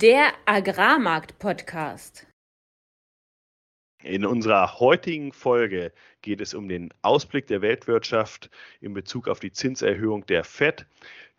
Der 0.00 0.32
Agrarmarkt-Podcast. 0.46 2.26
In 4.02 4.24
unserer 4.24 4.80
heutigen 4.80 5.30
Folge 5.30 5.92
geht 6.22 6.40
es 6.40 6.54
um 6.54 6.70
den 6.70 6.88
Ausblick 7.02 7.46
der 7.48 7.60
Weltwirtschaft 7.60 8.48
in 8.80 8.94
Bezug 8.94 9.28
auf 9.28 9.40
die 9.40 9.52
Zinserhöhung 9.52 10.24
der 10.24 10.44
FED, 10.44 10.86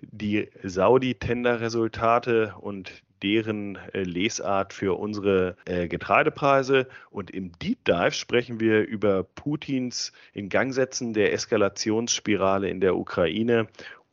die 0.01 0.47
Saudi-Tender-Resultate 0.61 2.53
und 2.59 3.01
deren 3.23 3.77
äh, 3.93 4.03
Lesart 4.03 4.73
für 4.73 4.99
unsere 4.99 5.57
äh, 5.65 5.87
Getreidepreise. 5.87 6.87
Und 7.09 7.31
im 7.31 7.53
Deep 7.57 7.83
Dive 7.85 8.11
sprechen 8.11 8.59
wir 8.59 8.85
über 8.85 9.23
Putins 9.23 10.11
Ingangsetzen 10.33 11.13
der 11.13 11.33
Eskalationsspirale 11.33 12.69
in 12.69 12.79
der 12.79 12.95
Ukraine 12.95 13.69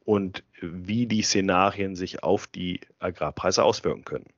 und 0.06 0.42
wie 0.62 1.06
die 1.06 1.20
Szenarien 1.20 1.96
sich 1.96 2.22
auf 2.22 2.46
die 2.46 2.80
Agrarpreise 2.98 3.62
auswirken 3.62 4.06
können. 4.06 4.32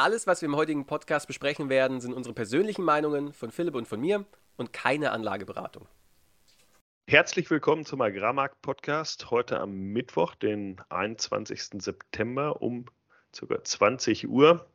Alles, 0.00 0.28
was 0.28 0.42
wir 0.42 0.46
im 0.46 0.54
heutigen 0.54 0.86
Podcast 0.86 1.26
besprechen 1.26 1.70
werden, 1.70 2.00
sind 2.00 2.14
unsere 2.14 2.32
persönlichen 2.32 2.84
Meinungen 2.84 3.32
von 3.32 3.50
Philipp 3.50 3.74
und 3.74 3.88
von 3.88 4.00
mir 4.00 4.24
und 4.56 4.72
keine 4.72 5.10
Anlageberatung. 5.10 5.88
Herzlich 7.08 7.50
willkommen 7.50 7.84
zum 7.84 8.00
Agrarmarkt-Podcast. 8.00 9.32
Heute 9.32 9.58
am 9.58 9.72
Mittwoch, 9.72 10.36
den 10.36 10.80
21. 10.90 11.82
September 11.82 12.62
um 12.62 12.84
ca. 13.36 13.64
20 13.64 14.28
Uhr. 14.28 14.68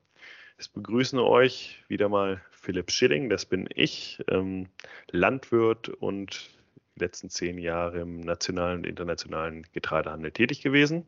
Es 0.57 0.67
begrüßen 0.67 1.19
euch 1.19 1.81
wieder 1.87 2.09
mal 2.09 2.41
Philipp 2.51 2.91
Schilling, 2.91 3.29
das 3.29 3.45
bin 3.45 3.69
ich, 3.73 4.21
ähm, 4.27 4.67
Landwirt 5.09 5.87
und 5.87 6.49
die 6.97 6.99
letzten 6.99 7.29
zehn 7.29 7.57
Jahre 7.59 8.01
im 8.01 8.19
nationalen 8.19 8.79
und 8.79 8.87
internationalen 8.87 9.65
Getreidehandel 9.71 10.33
tätig 10.33 10.61
gewesen. 10.61 11.07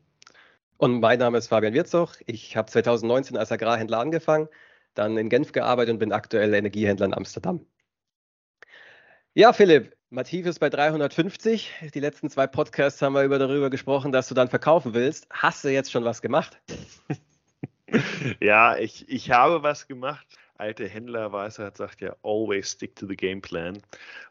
Und 0.78 1.00
mein 1.00 1.20
Name 1.20 1.38
ist 1.38 1.48
Fabian 1.48 1.74
Wirzog. 1.74 2.18
Ich 2.26 2.58
habe 2.58 2.70
2019 2.70 3.38
als 3.38 3.52
Agrarhändler 3.52 4.00
angefangen, 4.00 4.50
dann 4.94 5.18
in 5.18 5.30
Genf 5.30 5.52
gearbeitet 5.52 5.94
und 5.94 6.00
bin 6.00 6.12
aktuell 6.12 6.54
Energiehändler 6.54 7.06
in 7.06 7.14
Amsterdam. 7.14 7.66
Ja, 9.34 9.54
Philipp, 9.54 9.96
Mativ 10.10 10.46
ist 10.46 10.60
bei 10.60 10.70
350. 10.70 11.72
Die 11.94 12.00
letzten 12.00 12.30
zwei 12.30 12.48
Podcasts 12.48 13.02
haben 13.02 13.14
wir 13.14 13.24
über 13.24 13.40
darüber 13.40 13.70
gesprochen, 13.70 14.12
dass 14.12 14.28
du 14.28 14.36
dann 14.36 14.50
verkaufen 14.50 14.94
willst. 14.94 15.28
Hast 15.30 15.64
du 15.64 15.70
jetzt 15.70 15.92
schon 15.92 16.04
was 16.06 16.22
gemacht? 16.22 16.62
ja, 18.40 18.78
ich, 18.78 19.08
ich 19.10 19.32
habe 19.32 19.64
was 19.64 19.88
gemacht 19.88 20.28
alte 20.58 20.88
Händlerweisheit 20.88 21.78
sagt 21.78 22.02
ja, 22.02 22.16
always 22.24 22.72
stick 22.72 22.96
to 22.96 23.08
the 23.08 23.16
game 23.16 23.42
plan. 23.42 23.82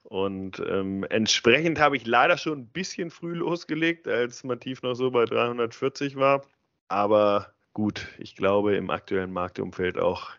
Und 0.04 0.62
ähm, 0.68 1.04
entsprechend 1.10 1.78
habe 1.78 1.96
ich 1.96 2.06
leider 2.06 2.36
schon 2.36 2.60
ein 2.60 2.66
bisschen 2.66 3.10
früh 3.10 3.34
losgelegt, 3.34 4.08
als 4.08 4.44
Mativ 4.44 4.82
noch 4.82 4.94
so 4.94 5.10
bei 5.10 5.24
340 5.24 6.16
war. 6.16 6.42
Aber 6.88 7.52
gut, 7.72 8.08
ich 8.18 8.36
glaube 8.36 8.76
im 8.76 8.90
aktuellen 8.90 9.32
Marktumfeld 9.32 9.98
auch 9.98 10.30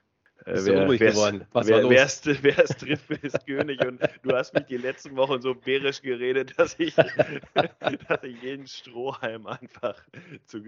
äh, 0.45 0.53
wer, 0.63 0.88
wer, 0.88 0.97
geworden. 1.11 1.45
Was 1.53 1.67
wer, 1.67 1.89
wer, 1.89 2.06
es, 2.06 2.22
wer 2.25 2.59
es 2.59 2.69
trifft, 2.78 3.09
ist 3.23 3.45
König. 3.47 3.83
Und 3.85 4.00
du 4.22 4.35
hast 4.35 4.53
mich 4.53 4.66
die 4.66 4.78
letzten 4.78 5.16
Wochen 5.16 5.41
so 5.41 5.56
bärisch 5.56 6.01
geredet, 6.01 6.53
dass 6.57 6.79
ich, 6.79 6.95
dass 7.53 8.23
ich 8.23 8.41
jeden 8.41 8.67
Strohhalm 8.67 9.47
einfach 9.47 9.95
zu 10.45 10.61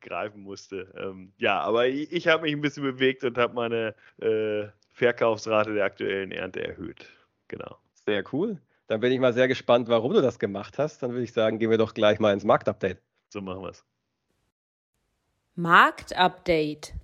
greifen 0.00 0.42
musste. 0.42 0.92
Ähm, 0.96 1.32
ja, 1.36 1.60
aber 1.60 1.86
ich, 1.88 2.10
ich 2.10 2.26
habe 2.26 2.42
mich 2.42 2.52
ein 2.52 2.62
bisschen 2.62 2.84
bewegt 2.84 3.22
und 3.24 3.36
habe 3.36 3.54
meine 3.54 3.94
äh, 4.20 4.68
Verkaufsrate 4.94 5.74
der 5.74 5.84
aktuellen 5.84 6.32
Ernte 6.32 6.66
erhöht. 6.66 7.06
Genau. 7.48 7.76
Sehr 8.06 8.24
cool. 8.32 8.58
Dann 8.86 9.00
bin 9.00 9.12
ich 9.12 9.20
mal 9.20 9.34
sehr 9.34 9.48
gespannt, 9.48 9.88
warum 9.88 10.14
du 10.14 10.22
das 10.22 10.38
gemacht 10.38 10.78
hast. 10.78 11.02
Dann 11.02 11.10
würde 11.10 11.24
ich 11.24 11.34
sagen, 11.34 11.58
gehen 11.58 11.70
wir 11.70 11.76
doch 11.76 11.92
gleich 11.92 12.18
mal 12.18 12.32
ins 12.32 12.44
Marktupdate. 12.44 12.98
So 13.28 13.42
machen 13.42 13.62
wir 13.62 13.70
es. 13.70 13.84
Marktupdate. 15.54 16.94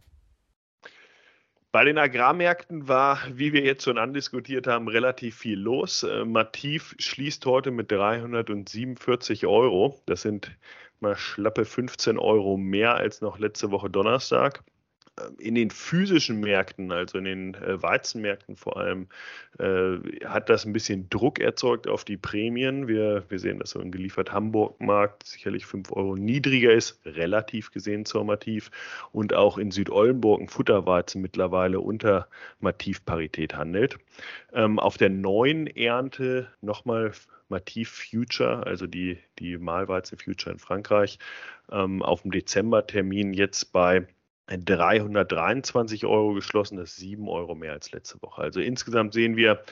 Bei 1.75 1.85
den 1.85 1.99
Agrarmärkten 1.99 2.87
war, 2.87 3.19
wie 3.33 3.53
wir 3.53 3.63
jetzt 3.63 3.83
schon 3.83 3.99
andiskutiert 3.99 4.69
haben, 4.69 4.87
relativ 4.87 5.37
viel 5.37 5.59
los. 5.59 6.05
Äh, 6.05 6.25
Mativ 6.25 6.95
schließt 7.01 7.45
heute 7.47 7.73
mit 7.73 7.91
347 7.91 9.45
Euro. 9.49 10.01
Das 10.07 10.23
sind 10.23 10.57
mal 11.01 11.17
schlappe 11.17 11.65
15 11.65 12.17
Euro 12.17 12.57
mehr 12.57 12.95
als 12.95 13.23
noch 13.23 13.41
letzte 13.41 13.73
Woche 13.73 13.91
Donnerstag. 13.91 14.63
Ähm, 15.21 15.37
in 15.39 15.55
den 15.55 15.71
physischen 15.71 16.41
Märkten, 16.41 16.91
also 16.93 17.19
in 17.19 17.25
den 17.25 17.55
äh, 17.55 17.83
Weizenmärkten 17.83 18.57
vor 18.57 18.77
allem, 18.77 19.09
äh, 19.59 20.25
hat 20.25 20.49
das 20.49 20.65
ein 20.65 20.73
bisschen 20.73 21.09
Druck 21.11 21.39
erzeugt 21.39 21.89
auf 21.89 22.05
die 22.05 22.17
Prämien. 22.17 22.89
Wir, 22.89 23.25
wir 23.29 23.39
sehen, 23.39 23.59
dass 23.59 23.71
so 23.71 23.81
ein 23.81 23.93
geliefert 23.93 24.33
Hamburg-Markt 24.33 25.27
sicherlich 25.27 25.67
5 25.67 25.93
Euro 25.93 26.17
niedriger 26.17 26.73
ist, 26.73 27.01
relativ 27.05 27.71
gesehen 27.71 28.05
zur 28.05 28.25
Mativ. 28.25 28.71
Und 29.13 29.35
auch 29.35 29.59
in 29.59 29.71
Südollenburg 29.71 30.41
ein 30.41 30.49
Futterweizen 30.49 31.23
mittlerweile 31.23 31.81
unter 31.81 32.29
Mativ-Parität 32.61 33.55
handelt. 33.55 33.99
Ähm, 34.53 34.79
auf 34.79 34.97
der 34.97 35.11
neuen 35.11 35.67
Ernte 35.67 36.49
nochmal 36.61 37.13
Mativ 37.49 37.91
Future, 38.11 38.67
also 38.67 38.87
die, 38.87 39.19
die 39.39 39.59
Mahlweizen 39.59 40.19
Future 40.19 40.53
in 40.53 40.59
Frankreich, 40.59 41.19
ähm, 41.71 42.03
auf 42.03 42.23
dem 42.23 42.33
Dezembertermin 42.33 43.33
jetzt 43.33 43.73
bei 43.73 44.07
323 44.47 46.05
Euro 46.05 46.35
geschlossen, 46.35 46.77
das 46.77 46.91
ist 46.91 46.97
7 46.97 47.29
Euro 47.29 47.55
mehr 47.55 47.73
als 47.73 47.93
letzte 47.93 48.21
Woche. 48.23 48.43
Also 48.43 48.61
insgesamt 48.61 49.15
sehen 49.15 49.37
wir, 49.37 49.63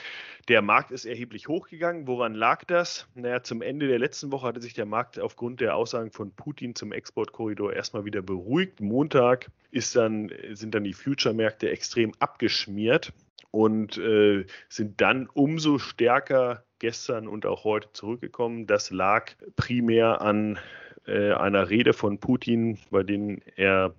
der 0.49 0.63
Markt 0.63 0.91
ist 0.91 1.05
erheblich 1.05 1.49
hochgegangen. 1.49 2.07
Woran 2.07 2.35
lag 2.35 2.65
das? 2.65 3.07
Naja, 3.15 3.43
zum 3.43 3.63
Ende 3.63 3.87
der 3.87 3.99
letzten 3.99 4.33
Woche 4.33 4.47
hatte 4.47 4.61
sich 4.61 4.75
der 4.75 4.87
Markt 4.87 5.21
aufgrund 5.21 5.61
der 5.61 5.77
Aussagen 5.77 6.11
von 6.11 6.33
Putin 6.33 6.75
zum 6.75 6.93
Exportkorridor 6.93 7.73
erstmal 7.73 8.05
wieder 8.05 8.23
beruhigt. 8.23 8.81
Montag 8.81 9.51
ist 9.71 9.95
dann, 9.95 10.33
sind 10.53 10.75
dann 10.75 10.85
die 10.85 10.95
Future-Märkte 10.95 11.71
extrem 11.71 12.13
abgeschmiert 12.19 13.13
und 13.51 13.99
äh, 13.99 14.47
sind 14.69 15.01
dann 15.01 15.29
umso 15.33 15.79
stärker 15.79 16.65
gestern 16.79 17.29
und 17.29 17.47
auch 17.47 17.65
heute 17.65 17.93
zurückgekommen. 17.93 18.67
Das 18.67 18.91
lag 18.91 19.31
primär 19.57 20.23
an 20.23 20.59
äh, 21.07 21.33
einer 21.33 21.69
Rede 21.69 21.93
von 21.93 22.19
Putin, 22.19 22.79
bei 22.91 23.03
denen 23.03 23.43
er 23.55 23.95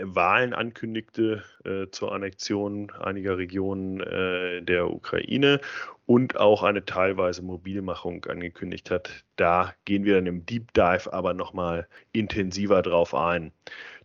Wahlen 0.00 0.54
ankündigte 0.54 1.42
äh, 1.64 1.86
zur 1.90 2.12
Annexion 2.12 2.90
einiger 2.90 3.38
Regionen 3.38 4.00
äh, 4.00 4.62
der 4.62 4.90
Ukraine 4.90 5.60
und 6.06 6.36
auch 6.36 6.62
eine 6.62 6.84
teilweise 6.84 7.42
Mobilmachung 7.42 8.24
angekündigt 8.26 8.90
hat. 8.90 9.24
Da 9.36 9.74
gehen 9.84 10.04
wir 10.04 10.14
dann 10.14 10.26
im 10.26 10.46
Deep 10.46 10.72
Dive 10.72 11.12
aber 11.12 11.34
nochmal 11.34 11.86
intensiver 12.12 12.82
drauf 12.82 13.14
ein. 13.14 13.52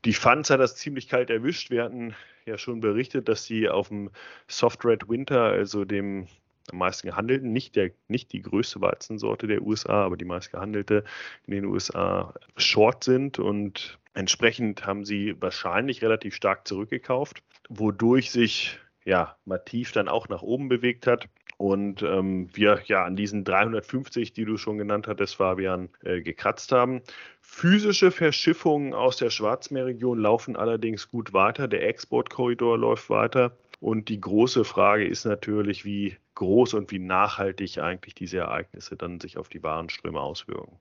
Die 0.06 0.14
Funds 0.14 0.50
hat 0.50 0.60
das 0.60 0.76
ziemlich 0.76 1.08
kalt 1.08 1.30
erwischt. 1.30 1.70
Wir 1.70 1.84
hatten 1.84 2.14
ja 2.46 2.58
schon 2.58 2.82
berichtet, 2.82 3.30
dass 3.30 3.46
sie 3.46 3.70
auf 3.70 3.88
dem 3.88 4.10
Soft 4.48 4.84
Red 4.84 5.08
Winter, 5.08 5.44
also 5.44 5.86
dem 5.86 6.28
am 6.72 6.78
meisten 6.78 7.08
gehandelten, 7.08 7.52
nicht, 7.52 7.76
der, 7.76 7.92
nicht 8.08 8.32
die 8.32 8.42
größte 8.42 8.82
Weizensorte 8.82 9.48
der 9.48 9.62
USA, 9.62 10.06
aber 10.06 10.18
die 10.18 10.26
meist 10.26 10.52
gehandelte 10.52 11.04
in 11.46 11.54
den 11.54 11.66
USA 11.66 12.34
short 12.56 13.04
sind 13.04 13.40
und 13.40 14.00
entsprechend 14.14 14.86
haben 14.86 15.06
sie 15.06 15.36
wahrscheinlich 15.42 16.02
relativ 16.02 16.36
stark 16.36 16.68
zurückgekauft, 16.68 17.44
wodurch 17.70 18.32
sich 18.32 18.80
ja 19.06 19.36
Mativ 19.46 19.92
dann 19.92 20.08
auch 20.08 20.30
nach 20.30 20.42
oben 20.42 20.70
bewegt 20.70 21.08
hat. 21.08 21.28
Und 21.58 22.02
ähm, 22.02 22.50
wir 22.54 22.82
ja 22.86 23.06
an 23.06 23.16
diesen 23.16 23.44
350, 23.44 24.34
die 24.34 24.44
du 24.44 24.58
schon 24.58 24.78
genannt 24.78 25.08
hattest, 25.08 25.36
Fabian, 25.36 25.90
äh, 26.04 26.22
gekratzt 26.22 26.72
haben. 26.72 27.02
Physische 27.42 28.12
Verschiffungen 28.12 28.94
aus 28.94 29.18
der 29.18 29.30
Schwarzmeerregion 29.30 30.20
laufen 30.20 30.56
allerdings 30.56 31.10
gut 31.10 31.32
weiter. 31.32 31.68
Der 31.68 31.88
Exportkorridor 31.88 32.78
läuft 32.78 33.10
weiter. 33.10 33.56
Und 33.80 34.10
die 34.10 34.20
große 34.20 34.64
Frage 34.64 35.06
ist 35.06 35.26
natürlich, 35.26 35.86
wie 35.86 36.18
groß 36.36 36.74
und 36.74 36.92
wie 36.92 37.00
nachhaltig 37.00 37.78
eigentlich 37.78 38.16
diese 38.16 38.38
Ereignisse 38.38 38.96
dann 38.96 39.20
sich 39.20 39.38
auf 39.38 39.50
die 39.50 39.62
Warenströme 39.62 40.20
auswirken. 40.20 40.80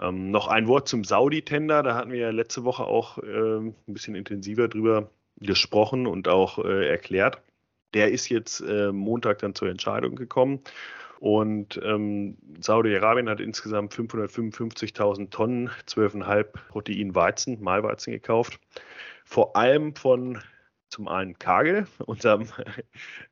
Ähm, 0.00 0.30
noch 0.30 0.48
ein 0.48 0.68
Wort 0.68 0.88
zum 0.88 1.04
Saudi-Tender. 1.04 1.82
Da 1.82 1.94
hatten 1.94 2.12
wir 2.12 2.18
ja 2.18 2.30
letzte 2.30 2.64
Woche 2.64 2.84
auch 2.84 3.18
äh, 3.18 3.58
ein 3.58 3.74
bisschen 3.86 4.14
intensiver 4.14 4.68
drüber 4.68 5.10
gesprochen 5.40 6.06
und 6.06 6.28
auch 6.28 6.58
äh, 6.64 6.88
erklärt. 6.88 7.42
Der 7.94 8.10
ist 8.10 8.28
jetzt 8.28 8.60
äh, 8.60 8.92
Montag 8.92 9.38
dann 9.38 9.54
zur 9.54 9.68
Entscheidung 9.68 10.14
gekommen. 10.16 10.60
Und 11.20 11.80
ähm, 11.82 12.38
Saudi-Arabien 12.60 13.28
hat 13.28 13.40
insgesamt 13.40 13.92
555.000 13.92 15.30
Tonnen, 15.30 15.68
12,5 15.86 16.44
Protein 16.68 17.14
Weizen, 17.14 17.60
Mahlweizen 17.60 18.12
gekauft. 18.12 18.60
Vor 19.24 19.56
allem 19.56 19.96
von 19.96 20.38
zum 20.90 21.08
einen 21.08 21.38
Kagel, 21.38 21.86
unserem 22.06 22.46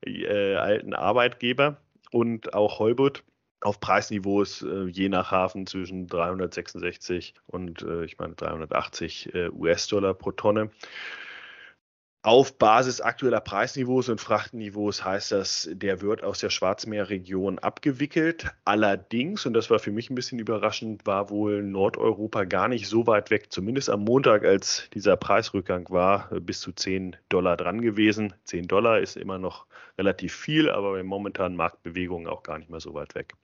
äh, 0.05 0.55
alten 0.55 0.95
Arbeitgeber, 0.95 1.79
und 2.11 2.55
auch 2.55 2.79
Heubut 2.79 3.25
auf 3.61 3.81
Preisniveaus 3.81 4.63
äh, 4.63 4.87
je 4.87 5.09
nach 5.09 5.31
Hafen 5.31 5.67
zwischen 5.67 6.07
366 6.07 7.35
und 7.47 7.83
äh, 7.83 8.05
ich 8.05 8.19
meine 8.19 8.35
380 8.35 9.35
äh, 9.35 9.49
US-Dollar 9.51 10.15
pro 10.15 10.33
Tonne 10.33 10.71
auf 12.27 12.59
Basis 12.59 13.01
aktueller 13.01 13.41
Preisniveaus 13.41 14.09
und 14.09 14.21
Frachtenniveaus 14.21 15.05
heißt 15.05 15.31
das, 15.31 15.69
der 15.71 16.01
wird 16.01 16.25
aus 16.25 16.41
der 16.41 16.51
Schwarzmeerregion 16.51 17.61
abgewickelt. 17.61 18.47
Allerdings, 18.65 19.47
und 19.47 19.55
das 19.55 19.71
war 19.71 19.79
für 19.79 19.93
mich 19.93 20.11
ein 20.11 20.17
bisschen 20.17 20.41
überraschend, 20.41 21.07
war 21.07 21.31
wohl 21.31 21.63
Nordeuropa 21.63 22.43
gar 22.43 22.67
nicht 22.67 22.89
so 22.89 23.07
weit 23.07 23.31
weg, 23.31 23.53
zumindest 23.53 23.91
am 23.91 24.03
Montag, 24.03 24.45
als 24.45 24.91
dieser 24.93 25.17
Preisrückgang 25.17 25.89
war, 25.89 26.29
bis 26.41 26.59
zu 26.59 26.73
10 26.73 27.15
Dollar 27.29 27.57
dran 27.57 27.81
gewesen. 27.81 28.35
10 28.43 28.67
Dollar 28.67 28.99
ist 28.99 29.17
immer 29.17 29.39
noch 29.39 29.67
relativ 29.97 30.35
viel, 30.35 30.69
aber 30.69 30.95
bei 30.95 31.05
momentanen 31.05 31.57
Marktbewegungen 31.57 32.27
auch 32.27 32.43
gar 32.43 32.59
nicht 32.59 32.71
mehr 32.71 32.81
so 32.81 32.93
weit 32.93 33.15
weg. 33.15 33.35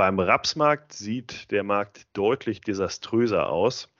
Beim 0.00 0.18
Rapsmarkt 0.18 0.94
sieht 0.94 1.50
der 1.50 1.62
Markt 1.62 2.06
deutlich 2.14 2.62
desaströser 2.62 3.50
aus. 3.50 3.92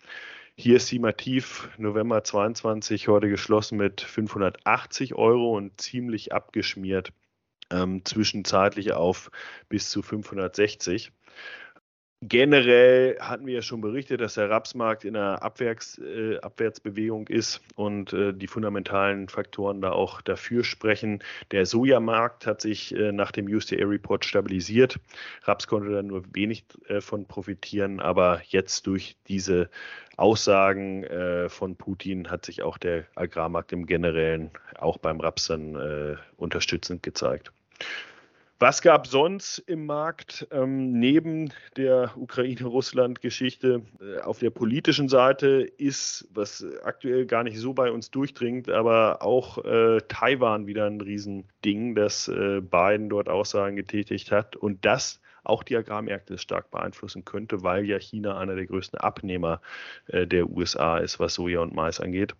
Hier 0.56 0.76
ist 0.76 0.86
Simativ 0.86 1.68
November 1.76 2.24
22 2.24 3.08
heute 3.08 3.28
geschlossen 3.28 3.76
mit 3.76 4.00
580 4.00 5.14
Euro 5.16 5.54
und 5.54 5.78
ziemlich 5.78 6.32
abgeschmiert, 6.32 7.12
ähm, 7.70 8.02
zwischenzeitlich 8.02 8.94
auf 8.94 9.30
bis 9.68 9.90
zu 9.90 10.00
560. 10.00 11.12
Generell 12.22 13.18
hatten 13.18 13.46
wir 13.46 13.54
ja 13.54 13.62
schon 13.62 13.80
berichtet, 13.80 14.20
dass 14.20 14.34
der 14.34 14.50
Rapsmarkt 14.50 15.06
in 15.06 15.16
einer 15.16 15.42
Abwärts, 15.42 15.96
äh, 15.98 16.38
Abwärtsbewegung 16.40 17.28
ist 17.28 17.62
und 17.76 18.12
äh, 18.12 18.34
die 18.34 18.46
fundamentalen 18.46 19.30
Faktoren 19.30 19.80
da 19.80 19.92
auch 19.92 20.20
dafür 20.20 20.62
sprechen. 20.62 21.24
Der 21.50 21.64
Sojamarkt 21.64 22.46
hat 22.46 22.60
sich 22.60 22.94
äh, 22.94 23.10
nach 23.12 23.32
dem 23.32 23.46
USDA-Report 23.46 24.22
stabilisiert. 24.26 25.00
Raps 25.44 25.66
konnte 25.66 25.92
da 25.92 26.02
nur 26.02 26.22
wenig 26.34 26.66
äh, 26.88 27.00
von 27.00 27.24
profitieren, 27.24 28.00
aber 28.00 28.42
jetzt 28.48 28.86
durch 28.86 29.16
diese 29.26 29.70
Aussagen 30.18 31.04
äh, 31.04 31.48
von 31.48 31.74
Putin 31.76 32.30
hat 32.30 32.44
sich 32.44 32.62
auch 32.62 32.76
der 32.76 33.06
Agrarmarkt 33.14 33.72
im 33.72 33.86
Generellen 33.86 34.50
auch 34.78 34.98
beim 34.98 35.20
Raps 35.20 35.46
dann 35.46 35.74
äh, 35.74 36.16
unterstützend 36.36 37.02
gezeigt. 37.02 37.50
Was 38.62 38.82
gab 38.82 39.06
sonst 39.06 39.56
im 39.60 39.86
Markt 39.86 40.46
ähm, 40.50 40.92
neben 40.92 41.50
der 41.78 42.12
Ukraine-Russland-Geschichte? 42.14 43.80
Äh, 44.02 44.20
auf 44.20 44.38
der 44.38 44.50
politischen 44.50 45.08
Seite 45.08 45.62
ist, 45.78 46.28
was 46.34 46.66
aktuell 46.84 47.24
gar 47.24 47.42
nicht 47.42 47.58
so 47.58 47.72
bei 47.72 47.90
uns 47.90 48.10
durchdringt, 48.10 48.68
aber 48.68 49.22
auch 49.22 49.64
äh, 49.64 50.02
Taiwan 50.08 50.66
wieder 50.66 50.84
ein 50.84 51.00
Riesending, 51.00 51.94
dass 51.94 52.28
äh, 52.28 52.60
Biden 52.60 53.08
dort 53.08 53.30
Aussagen 53.30 53.76
getätigt 53.76 54.30
hat 54.30 54.56
und 54.56 54.84
das 54.84 55.22
auch 55.42 55.62
die 55.62 55.76
Agrarmärkte 55.76 56.36
stark 56.36 56.70
beeinflussen 56.70 57.24
könnte, 57.24 57.62
weil 57.62 57.86
ja 57.86 57.98
China 57.98 58.36
einer 58.36 58.56
der 58.56 58.66
größten 58.66 59.00
Abnehmer 59.00 59.62
äh, 60.08 60.26
der 60.26 60.50
USA 60.50 60.98
ist, 60.98 61.18
was 61.18 61.32
Soja 61.32 61.60
und 61.60 61.74
Mais 61.74 61.98
angeht. 61.98 62.34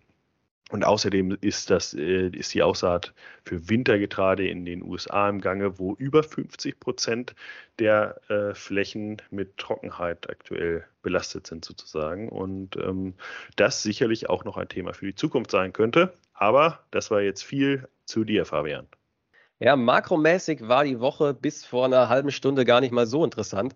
Und 0.71 0.85
außerdem 0.85 1.37
ist, 1.41 1.69
das, 1.69 1.93
äh, 1.93 2.29
ist 2.29 2.53
die 2.53 2.63
Aussaat 2.63 3.13
für 3.43 3.69
Wintergetreide 3.69 4.47
in 4.47 4.65
den 4.65 4.83
USA 4.83 5.27
im 5.27 5.41
Gange, 5.41 5.77
wo 5.77 5.95
über 5.95 6.23
50 6.23 6.79
Prozent 6.79 7.35
der 7.77 8.19
äh, 8.29 8.53
Flächen 8.53 9.21
mit 9.31 9.57
Trockenheit 9.57 10.29
aktuell 10.29 10.85
belastet 11.01 11.45
sind 11.45 11.65
sozusagen. 11.65 12.29
Und 12.29 12.77
ähm, 12.77 13.15
das 13.57 13.83
sicherlich 13.83 14.29
auch 14.29 14.45
noch 14.45 14.55
ein 14.55 14.69
Thema 14.69 14.93
für 14.93 15.05
die 15.05 15.15
Zukunft 15.15 15.51
sein 15.51 15.73
könnte. 15.73 16.13
Aber 16.33 16.79
das 16.91 17.11
war 17.11 17.21
jetzt 17.21 17.43
viel 17.43 17.87
zu 18.05 18.23
dir, 18.23 18.45
Fabian. 18.45 18.87
Ja, 19.59 19.75
makromäßig 19.75 20.67
war 20.67 20.85
die 20.85 20.99
Woche 21.01 21.33
bis 21.33 21.65
vor 21.65 21.85
einer 21.85 22.07
halben 22.07 22.31
Stunde 22.31 22.65
gar 22.65 22.81
nicht 22.81 22.93
mal 22.93 23.05
so 23.05 23.23
interessant. 23.23 23.75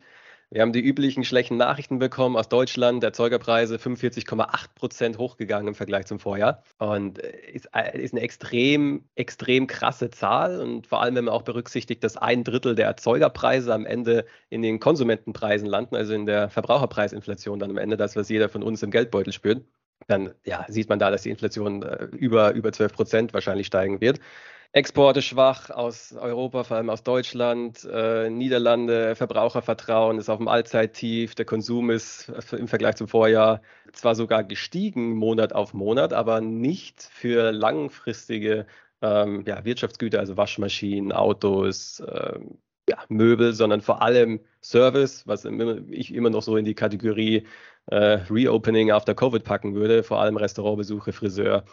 Wir 0.52 0.62
haben 0.62 0.74
die 0.74 0.82
üblichen 0.82 1.24
schlechten 1.24 1.58
Nachrichten 1.58 2.00
bekommen 2.00 2.36
aus 2.36 2.50
Deutschland. 2.50 3.04
Erzeugerpreise 3.04 3.78
45,8 3.78 4.68
Prozent 4.76 5.18
hochgegangen 5.18 5.70
im 5.70 5.76
Vergleich 5.76 6.06
zum 6.06 6.20
Vorjahr. 6.20 6.64
Und 6.78 7.24
äh, 7.24 7.52
ist, 7.52 7.70
äh, 7.74 8.00
ist 8.00 8.14
eine 8.14 8.22
extrem, 8.22 9.04
extrem 9.16 9.68
krasse 9.68 10.10
Zahl. 10.12 10.62
Und 10.62 10.88
vor 10.88 11.02
allem, 11.02 11.16
wenn 11.16 11.26
man 11.26 11.34
auch 11.34 11.42
berücksichtigt, 11.42 12.04
dass 12.04 12.18
ein 12.18 12.44
Drittel 12.44 12.76
der 12.76 12.86
Erzeugerpreise 12.86 13.74
am 13.74 13.86
Ende 13.86 14.26
in 14.50 14.62
den 14.62 14.80
Konsumentenpreisen 14.80 15.68
landen, 15.68 15.96
also 15.96 16.14
in 16.14 16.26
der 16.26 16.50
Verbraucherpreisinflation 16.50 17.60
dann 17.60 17.72
am 17.72 17.78
Ende 17.78 17.98
das, 17.98 18.16
was 18.16 18.30
jeder 18.30 18.50
von 18.50 18.64
uns 18.64 18.84
im 18.84 18.92
Geldbeutel 18.92 19.34
spürt 19.34 19.66
dann 20.08 20.34
ja, 20.44 20.66
sieht 20.68 20.90
man 20.90 21.00
da, 21.00 21.10
dass 21.10 21.24
die 21.24 21.30
Inflation 21.30 21.82
äh, 21.84 22.06
über, 22.06 22.54
über 22.54 22.72
12 22.72 22.94
Prozent 22.94 23.34
wahrscheinlich 23.34 23.68
steigen 23.68 24.02
wird. 24.02 24.20
Exporte 24.76 25.22
schwach 25.22 25.70
aus 25.70 26.12
Europa, 26.12 26.66
vor 26.66 26.76
allem 26.76 26.90
aus 26.90 27.02
Deutschland, 27.02 27.88
äh, 27.90 28.30
Niederlande, 28.30 29.16
Verbrauchervertrauen 29.16 30.18
ist 30.18 30.28
auf 30.28 30.40
dem 30.40 30.50
Allzeittief, 30.50 31.34
der 31.34 31.46
Konsum 31.46 31.92
ist 31.92 32.30
im 32.52 32.68
Vergleich 32.68 32.96
zum 32.96 33.08
Vorjahr 33.08 33.62
zwar 33.94 34.16
sogar 34.16 34.44
gestiegen 34.44 35.16
Monat 35.16 35.54
auf 35.54 35.74
Monat, 35.74 36.12
aber 36.12 36.42
nicht 36.42 37.02
für 37.02 37.54
langfristige 37.54 38.66
ähm, 39.02 39.46
ja, 39.48 39.64
Wirtschaftsgüter, 39.64 40.20
also 40.20 40.36
Waschmaschinen, 40.36 41.14
Autos, 41.14 42.04
ähm, 42.06 42.58
ja, 42.90 42.98
Möbel, 43.08 43.54
sondern 43.54 43.80
vor 43.80 44.02
allem 44.02 44.42
Service, 44.62 45.26
was 45.26 45.46
ich 45.90 46.14
immer 46.14 46.30
noch 46.30 46.42
so 46.42 46.58
in 46.58 46.66
die 46.66 46.76
Kategorie 46.76 47.48
äh, 47.86 47.96
Reopening 48.30 48.92
after 48.92 49.16
Covid 49.16 49.46
packen 49.46 49.74
würde, 49.74 50.04
vor 50.04 50.20
allem 50.20 50.36
Restaurantbesuche, 50.36 51.14
Friseur, 51.14 51.64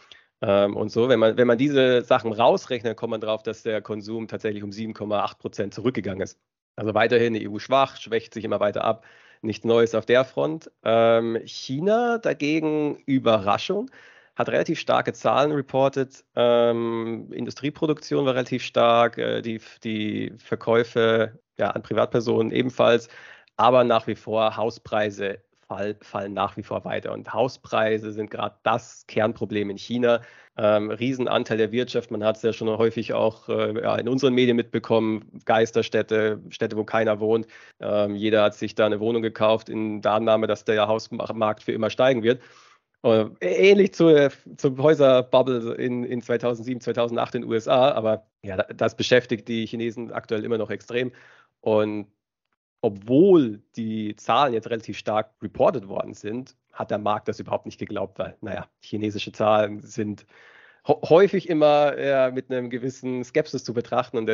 und 0.43 0.91
so, 0.91 1.09
wenn 1.09 1.21
man, 1.21 1.37
wenn 1.37 1.47
man 1.47 1.59
diese 1.59 2.03
Sachen 2.03 2.33
rausrechnet, 2.33 2.97
kommt 2.97 3.13
man 3.13 3.21
darauf, 3.21 3.43
dass 3.43 3.63
der 3.63 3.81
Konsum 3.81 4.27
tatsächlich 4.29 4.63
um 4.63 4.71
7,8 4.71 5.39
Prozent 5.39 5.75
zurückgegangen 5.75 6.23
ist. 6.23 6.39
Also 6.77 6.95
weiterhin 6.95 7.35
die 7.35 7.49
EU 7.49 7.59
schwach, 7.59 7.97
schwächt 7.97 8.35
sich 8.35 8.45
immer 8.45 8.61
weiter 8.61 8.85
ab. 8.85 9.05
Nichts 9.43 9.65
Neues 9.65 9.95
auf 9.95 10.07
der 10.07 10.25
Front. 10.25 10.71
Ähm, 10.85 11.39
China 11.45 12.19
dagegen 12.19 12.97
Überraschung 13.07 13.91
hat 14.37 14.49
relativ 14.49 14.81
starke 14.81 15.13
Zahlen 15.13 15.53
reported. 15.53 16.25
Ähm, 16.37 17.31
Industrieproduktion 17.33 18.25
war 18.25 18.35
relativ 18.35 18.63
stark, 18.65 19.19
äh, 19.19 19.43
die, 19.43 19.61
die 19.85 20.33
Verkäufe 20.39 21.39
ja, 21.59 21.71
an 21.71 21.83
Privatpersonen 21.83 22.51
ebenfalls, 22.53 23.09
aber 23.57 23.85
nach 23.85 24.07
wie 24.07 24.15
vor 24.15 24.57
Hauspreise 24.57 25.43
fall, 25.77 25.97
fallen 26.03 26.35
nach 26.35 26.57
wie 26.57 26.63
vor 26.63 26.85
weiter. 26.85 27.13
Und 27.13 27.33
Hauspreise 27.33 28.13
sind 28.13 28.31
gerade 28.31 28.57
das 28.63 29.05
Kernproblem 29.07 29.71
in 29.71 29.79
China. 29.79 30.21
Ähm, 30.57 30.91
Riesenanteil 30.91 31.57
der 31.57 31.73
Wirtschaft, 31.73 32.11
man 32.11 32.23
hat 32.23 32.37
es 32.37 32.43
ja 32.43 32.53
schon 32.53 32.69
häufig 32.69 33.15
auch 33.15 33.49
äh, 33.49 33.81
ja, 33.81 33.97
in 33.97 34.09
unseren 34.09 34.35
Medien 34.35 34.57
mitbekommen, 34.57 35.41
Geisterstädte, 35.47 36.41
Städte, 36.51 36.77
wo 36.77 36.85
keiner 36.85 37.21
wohnt. 37.21 37.47
Ähm, 37.81 38.15
jeder 38.15 38.43
hat 38.43 38.55
sich 38.55 38.75
da 38.75 38.85
eine 38.87 39.01
Wohnung 39.01 39.23
gekauft 39.23 39.71
in 39.71 40.03
der 40.03 40.13
Annahme, 40.13 40.47
dass 40.47 40.65
der 40.65 40.89
Hausmarkt 40.89 41.63
für 41.63 41.73
immer 41.73 41.89
steigen 41.89 42.23
wird. 42.23 42.43
Äh, 43.05 43.31
ähnlich 43.41 43.95
zu, 43.95 44.31
zum 44.57 44.81
Häuserbubble 44.81 45.75
in, 45.75 46.05
in 46.05 46.21
2007, 46.23 46.83
2008 46.83 47.35
in 47.37 47.43
den 47.43 47.51
USA, 47.51 47.91
aber 47.93 48.27
ja, 48.43 48.57
das 48.59 48.97
beschäftigt 48.97 49.49
die 49.49 49.67
Chinesen 49.67 50.13
aktuell 50.13 50.45
immer 50.45 50.59
noch 50.59 50.71
extrem. 50.71 51.13
Und 51.61 52.09
obwohl 52.83 53.63
die 53.77 54.15
Zahlen 54.17 54.53
jetzt 54.53 54.69
relativ 54.69 54.99
stark 54.99 55.31
reported 55.41 55.89
worden 55.89 56.15
sind, 56.15 56.57
hat 56.73 56.91
der 56.91 56.99
Markt 56.99 57.29
das 57.29 57.41
überhaupt 57.41 57.65
nicht 57.65 57.79
geglaubt, 57.79 58.19
weil, 58.19 58.37
naja, 58.41 58.69
chinesische 58.81 59.33
Zahlen 59.33 59.81
sind 59.81 60.27
häufig 60.87 61.49
immer 61.49 61.99
ja, 61.99 62.31
mit 62.33 62.51
einem 62.51 62.69
gewissen 62.69 63.23
Skepsis 63.23 63.63
zu 63.63 63.73
betrachten 63.73 64.19
und 64.19 64.29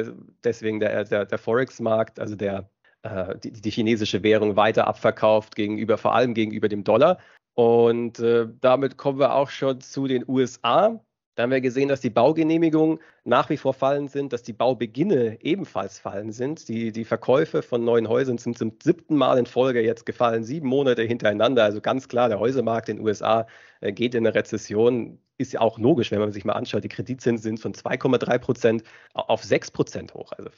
deswegen 0.45 0.81
der, 0.81 1.05
der, 1.05 1.27
der 1.27 1.39
Forex-Markt, 1.39 2.19
also 2.19 2.37
der, 2.37 2.71
äh, 3.03 3.39
die, 3.39 3.53
die, 3.53 3.71
chinesische 3.71 4.23
Währung 4.23 4.57
weiter 4.57 4.87
abverkauft 4.87 5.55
gegenüber, 5.55 5.99
vor 5.99 6.15
allem 6.15 6.33
gegenüber 6.33 6.69
dem 6.69 6.85
Dollar. 6.85 7.19
Und 7.55 8.19
äh, 8.21 8.47
damit 8.61 8.97
kommen 8.97 9.19
wir 9.19 9.35
auch 9.35 9.51
schon 9.51 9.81
zu 9.83 10.07
den 10.07 10.25
USA. 10.27 11.05
Da 11.39 11.45
haben 11.45 11.53
wir 11.53 11.61
gesehen, 11.61 11.89
dass 11.89 12.01
die 12.01 12.11
Baugenehmigungen 12.11 12.99
nach 13.23 13.49
wie 13.49 13.57
vor 13.57 13.73
fallen 13.73 14.09
sind, 14.09 14.33
dass 14.33 14.43
die 14.43 14.53
Baubeginne 14.53 15.41
ebenfalls 15.41 16.01
fallen 16.01 16.33
sind. 16.33 16.67
Die, 16.67 16.91
die 16.91 17.05
Verkäufe 17.05 17.63
von 17.63 17.85
neuen 17.85 18.09
Häusern 18.09 18.39
sind 18.39 18.59
zum 18.59 18.73
siebten 18.83 19.15
Mal 19.15 19.39
in 19.39 19.47
Folge 19.47 19.81
jetzt 19.81 20.05
gefallen, 20.05 20.43
sieben 20.43 20.67
Monate 20.67 21.05
hintereinander. 21.05 21.63
Also 21.63 21.81
ganz 21.81 22.09
klar, 22.09 22.29
der 22.29 22.41
Häusermarkt 22.41 22.89
in 22.89 22.97
den 22.97 23.07
USA 23.07 23.47
äh, 23.81 23.93
geht 23.93 24.17
in 24.17 24.27
eine 24.27 24.35
Rezession. 24.35 25.21
Ist 25.37 25.53
ja 25.53 25.61
auch 25.61 25.79
logisch, 25.79 26.11
wenn 26.11 26.19
man 26.19 26.33
sich 26.33 26.45
mal 26.45 26.55
anschaut, 26.55 26.83
die 26.83 26.89
Kreditzinsen 26.89 27.45
sind 27.45 27.61
von 27.61 27.73
2,3 27.73 28.39
Prozent 28.39 28.83
auf 29.15 29.45
6 29.45 29.71
Prozent 29.71 30.15
hoch, 30.15 30.33
also 30.33 30.51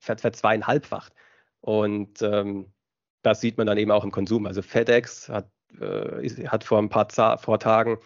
verzweieinhalbfacht. 0.00 1.14
Und 1.62 2.20
ähm, 2.20 2.66
das 3.22 3.40
sieht 3.40 3.56
man 3.56 3.66
dann 3.66 3.78
eben 3.78 3.90
auch 3.90 4.04
im 4.04 4.12
Konsum. 4.12 4.44
Also 4.44 4.60
FedEx 4.60 5.30
hat, 5.30 5.48
äh, 5.80 6.28
hat 6.46 6.62
vor 6.62 6.76
ein 6.76 6.90
paar 6.90 7.38
vor 7.38 7.58
Tagen 7.58 7.96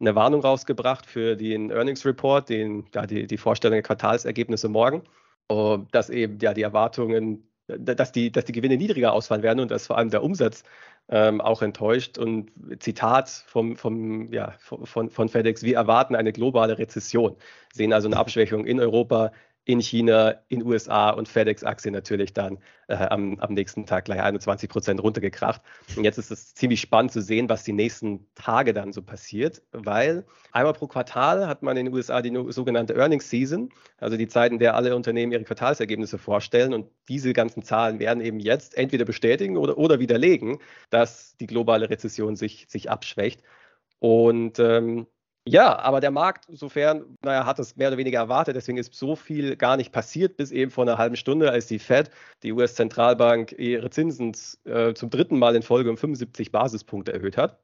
eine 0.00 0.14
Warnung 0.14 0.40
rausgebracht 0.40 1.06
für 1.06 1.36
den 1.36 1.70
Earnings 1.70 2.04
Report, 2.06 2.48
den, 2.48 2.86
ja, 2.94 3.06
die, 3.06 3.26
die 3.26 3.36
Vorstellung 3.36 3.74
der 3.74 3.82
Quartalsergebnisse 3.82 4.68
morgen, 4.68 5.02
dass 5.92 6.10
eben 6.10 6.38
ja, 6.40 6.54
die 6.54 6.62
Erwartungen, 6.62 7.46
dass 7.66 8.12
die, 8.12 8.32
dass 8.32 8.44
die 8.44 8.52
Gewinne 8.52 8.76
niedriger 8.76 9.12
ausfallen 9.12 9.42
werden 9.42 9.60
und 9.60 9.70
dass 9.70 9.86
vor 9.86 9.98
allem 9.98 10.10
der 10.10 10.22
Umsatz 10.22 10.64
ähm, 11.08 11.40
auch 11.40 11.62
enttäuscht. 11.62 12.18
Und 12.18 12.50
Zitat 12.78 13.28
vom, 13.28 13.76
vom, 13.76 14.32
ja, 14.32 14.54
von, 14.58 15.10
von 15.10 15.28
FedEx, 15.28 15.62
wir 15.62 15.76
erwarten 15.76 16.14
eine 16.14 16.32
globale 16.32 16.78
Rezession, 16.78 17.36
sehen 17.72 17.92
also 17.92 18.08
eine 18.08 18.16
Abschwächung 18.18 18.64
in 18.64 18.80
Europa, 18.80 19.32
in 19.70 19.80
China, 19.80 20.34
in 20.48 20.64
USA 20.64 21.10
und 21.10 21.28
FedEx-Aktie 21.28 21.92
natürlich 21.92 22.32
dann 22.32 22.58
äh, 22.88 22.94
am, 22.94 23.38
am, 23.38 23.54
nächsten 23.54 23.86
Tag 23.86 24.06
gleich 24.06 24.20
21 24.20 24.68
Prozent 24.68 25.00
runtergekracht. 25.00 25.62
Und 25.96 26.02
jetzt 26.02 26.18
ist 26.18 26.32
es 26.32 26.54
ziemlich 26.54 26.80
spannend 26.80 27.12
zu 27.12 27.22
sehen, 27.22 27.48
was 27.48 27.62
die 27.62 27.72
nächsten 27.72 28.26
Tage 28.34 28.74
dann 28.74 28.92
so 28.92 29.00
passiert, 29.00 29.62
weil 29.70 30.24
einmal 30.50 30.72
pro 30.72 30.88
Quartal 30.88 31.46
hat 31.46 31.62
man 31.62 31.76
in 31.76 31.86
den 31.86 31.94
USA 31.94 32.20
die 32.20 32.34
sogenannte 32.52 32.94
Earnings 32.94 33.30
Season, 33.30 33.68
also 33.98 34.16
die 34.16 34.26
Zeit, 34.26 34.50
in 34.50 34.58
der 34.58 34.74
alle 34.74 34.96
Unternehmen 34.96 35.30
ihre 35.30 35.44
Quartalsergebnisse 35.44 36.18
vorstellen. 36.18 36.74
Und 36.74 36.90
diese 37.08 37.32
ganzen 37.32 37.62
Zahlen 37.62 38.00
werden 38.00 38.20
eben 38.20 38.40
jetzt 38.40 38.76
entweder 38.76 39.04
bestätigen 39.04 39.56
oder, 39.56 39.78
oder 39.78 40.00
widerlegen, 40.00 40.58
dass 40.90 41.36
die 41.36 41.46
globale 41.46 41.90
Rezession 41.90 42.34
sich, 42.34 42.66
sich 42.68 42.90
abschwächt. 42.90 43.42
Und 44.00 44.58
ähm, 44.58 45.06
ja, 45.46 45.78
aber 45.78 46.00
der 46.00 46.10
Markt, 46.10 46.46
insofern, 46.48 47.16
naja, 47.22 47.46
hat 47.46 47.58
es 47.58 47.74
mehr 47.76 47.88
oder 47.88 47.96
weniger 47.96 48.18
erwartet. 48.18 48.56
Deswegen 48.56 48.78
ist 48.78 48.94
so 48.94 49.16
viel 49.16 49.56
gar 49.56 49.76
nicht 49.76 49.90
passiert, 49.90 50.36
bis 50.36 50.50
eben 50.52 50.70
vor 50.70 50.84
einer 50.84 50.98
halben 50.98 51.16
Stunde, 51.16 51.50
als 51.50 51.66
die 51.66 51.78
Fed, 51.78 52.10
die 52.42 52.52
US-Zentralbank, 52.52 53.52
ihre 53.58 53.90
Zinsen 53.90 54.36
äh, 54.64 54.92
zum 54.94 55.08
dritten 55.10 55.38
Mal 55.38 55.56
in 55.56 55.62
Folge 55.62 55.90
um 55.90 55.96
75 55.96 56.52
Basispunkte 56.52 57.12
erhöht 57.12 57.36
hat. 57.38 57.58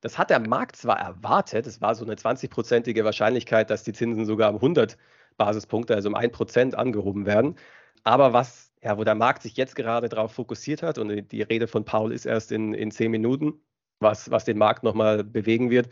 Das 0.00 0.18
hat 0.18 0.30
der 0.30 0.40
Markt 0.40 0.74
zwar 0.76 0.98
erwartet, 0.98 1.66
es 1.68 1.80
war 1.80 1.94
so 1.94 2.04
eine 2.04 2.16
20-prozentige 2.16 3.04
Wahrscheinlichkeit, 3.04 3.70
dass 3.70 3.84
die 3.84 3.92
Zinsen 3.92 4.26
sogar 4.26 4.50
um 4.50 4.56
100 4.56 4.98
Basispunkte, 5.36 5.94
also 5.94 6.08
um 6.08 6.16
1 6.16 6.32
Prozent 6.32 6.74
angehoben 6.74 7.24
werden. 7.24 7.56
Aber 8.02 8.32
was, 8.32 8.72
ja, 8.82 8.98
wo 8.98 9.04
der 9.04 9.14
Markt 9.14 9.42
sich 9.42 9.56
jetzt 9.56 9.76
gerade 9.76 10.08
darauf 10.08 10.32
fokussiert 10.32 10.82
hat, 10.82 10.98
und 10.98 11.30
die 11.30 11.42
Rede 11.42 11.68
von 11.68 11.84
Paul 11.84 12.12
ist 12.12 12.26
erst 12.26 12.50
in, 12.50 12.74
in 12.74 12.90
10 12.90 13.12
Minuten, 13.12 13.54
was, 14.00 14.30
was 14.30 14.44
den 14.44 14.58
Markt 14.58 14.82
nochmal 14.82 15.22
bewegen 15.22 15.70
wird, 15.70 15.88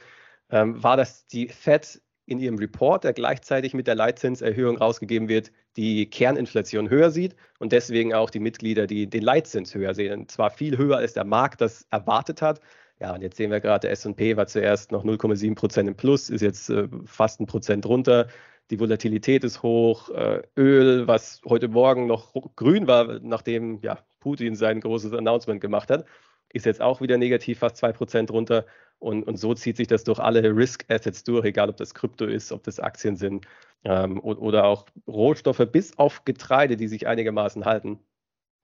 ähm, 0.50 0.82
war, 0.82 0.96
dass 0.96 1.26
die 1.26 1.48
Fed 1.48 2.00
in 2.26 2.38
ihrem 2.38 2.58
Report, 2.58 3.02
der 3.04 3.12
gleichzeitig 3.12 3.74
mit 3.74 3.86
der 3.86 3.96
Leitzinserhöhung 3.96 4.78
rausgegeben 4.78 5.28
wird, 5.28 5.50
die 5.76 6.08
Kerninflation 6.08 6.88
höher 6.88 7.10
sieht 7.10 7.34
und 7.58 7.72
deswegen 7.72 8.14
auch 8.14 8.30
die 8.30 8.38
Mitglieder, 8.38 8.86
die 8.86 9.08
den 9.08 9.22
Leitzins 9.22 9.74
höher 9.74 9.94
sehen. 9.94 10.20
Und 10.20 10.30
zwar 10.30 10.50
viel 10.50 10.78
höher, 10.78 10.98
als 10.98 11.12
der 11.14 11.24
Markt 11.24 11.60
das 11.60 11.86
erwartet 11.90 12.40
hat. 12.40 12.60
Ja, 13.00 13.14
und 13.14 13.22
jetzt 13.22 13.36
sehen 13.36 13.50
wir 13.50 13.60
gerade, 13.60 13.88
der 13.88 13.92
S&P 13.92 14.36
war 14.36 14.46
zuerst 14.46 14.92
noch 14.92 15.04
0,7 15.04 15.54
Prozent 15.54 15.88
im 15.88 15.96
Plus, 15.96 16.30
ist 16.30 16.42
jetzt 16.42 16.70
äh, 16.70 16.86
fast 17.04 17.40
ein 17.40 17.46
Prozent 17.46 17.86
runter. 17.86 18.28
Die 18.70 18.78
Volatilität 18.78 19.42
ist 19.42 19.62
hoch. 19.62 20.10
Äh, 20.10 20.42
Öl, 20.56 21.08
was 21.08 21.40
heute 21.48 21.68
Morgen 21.68 22.06
noch 22.06 22.32
grün 22.54 22.86
war, 22.86 23.18
nachdem 23.20 23.80
ja, 23.82 23.98
Putin 24.20 24.54
sein 24.54 24.80
großes 24.80 25.14
Announcement 25.14 25.60
gemacht 25.60 25.90
hat, 25.90 26.04
ist 26.52 26.66
jetzt 26.66 26.80
auch 26.80 27.00
wieder 27.00 27.18
negativ, 27.18 27.60
fast 27.60 27.76
2 27.76 27.92
Prozent 27.92 28.30
runter. 28.30 28.66
Und, 28.98 29.22
und 29.24 29.36
so 29.36 29.54
zieht 29.54 29.76
sich 29.76 29.86
das 29.86 30.04
durch 30.04 30.18
alle 30.18 30.42
Risk-Assets 30.54 31.24
durch, 31.24 31.44
egal 31.44 31.70
ob 31.70 31.76
das 31.76 31.94
Krypto 31.94 32.26
ist, 32.26 32.52
ob 32.52 32.62
das 32.64 32.80
Aktien 32.80 33.16
sind 33.16 33.46
ähm, 33.84 34.20
oder 34.20 34.64
auch 34.64 34.86
Rohstoffe 35.06 35.66
bis 35.72 35.96
auf 35.98 36.24
Getreide, 36.24 36.76
die 36.76 36.88
sich 36.88 37.06
einigermaßen 37.06 37.64
halten. 37.64 37.98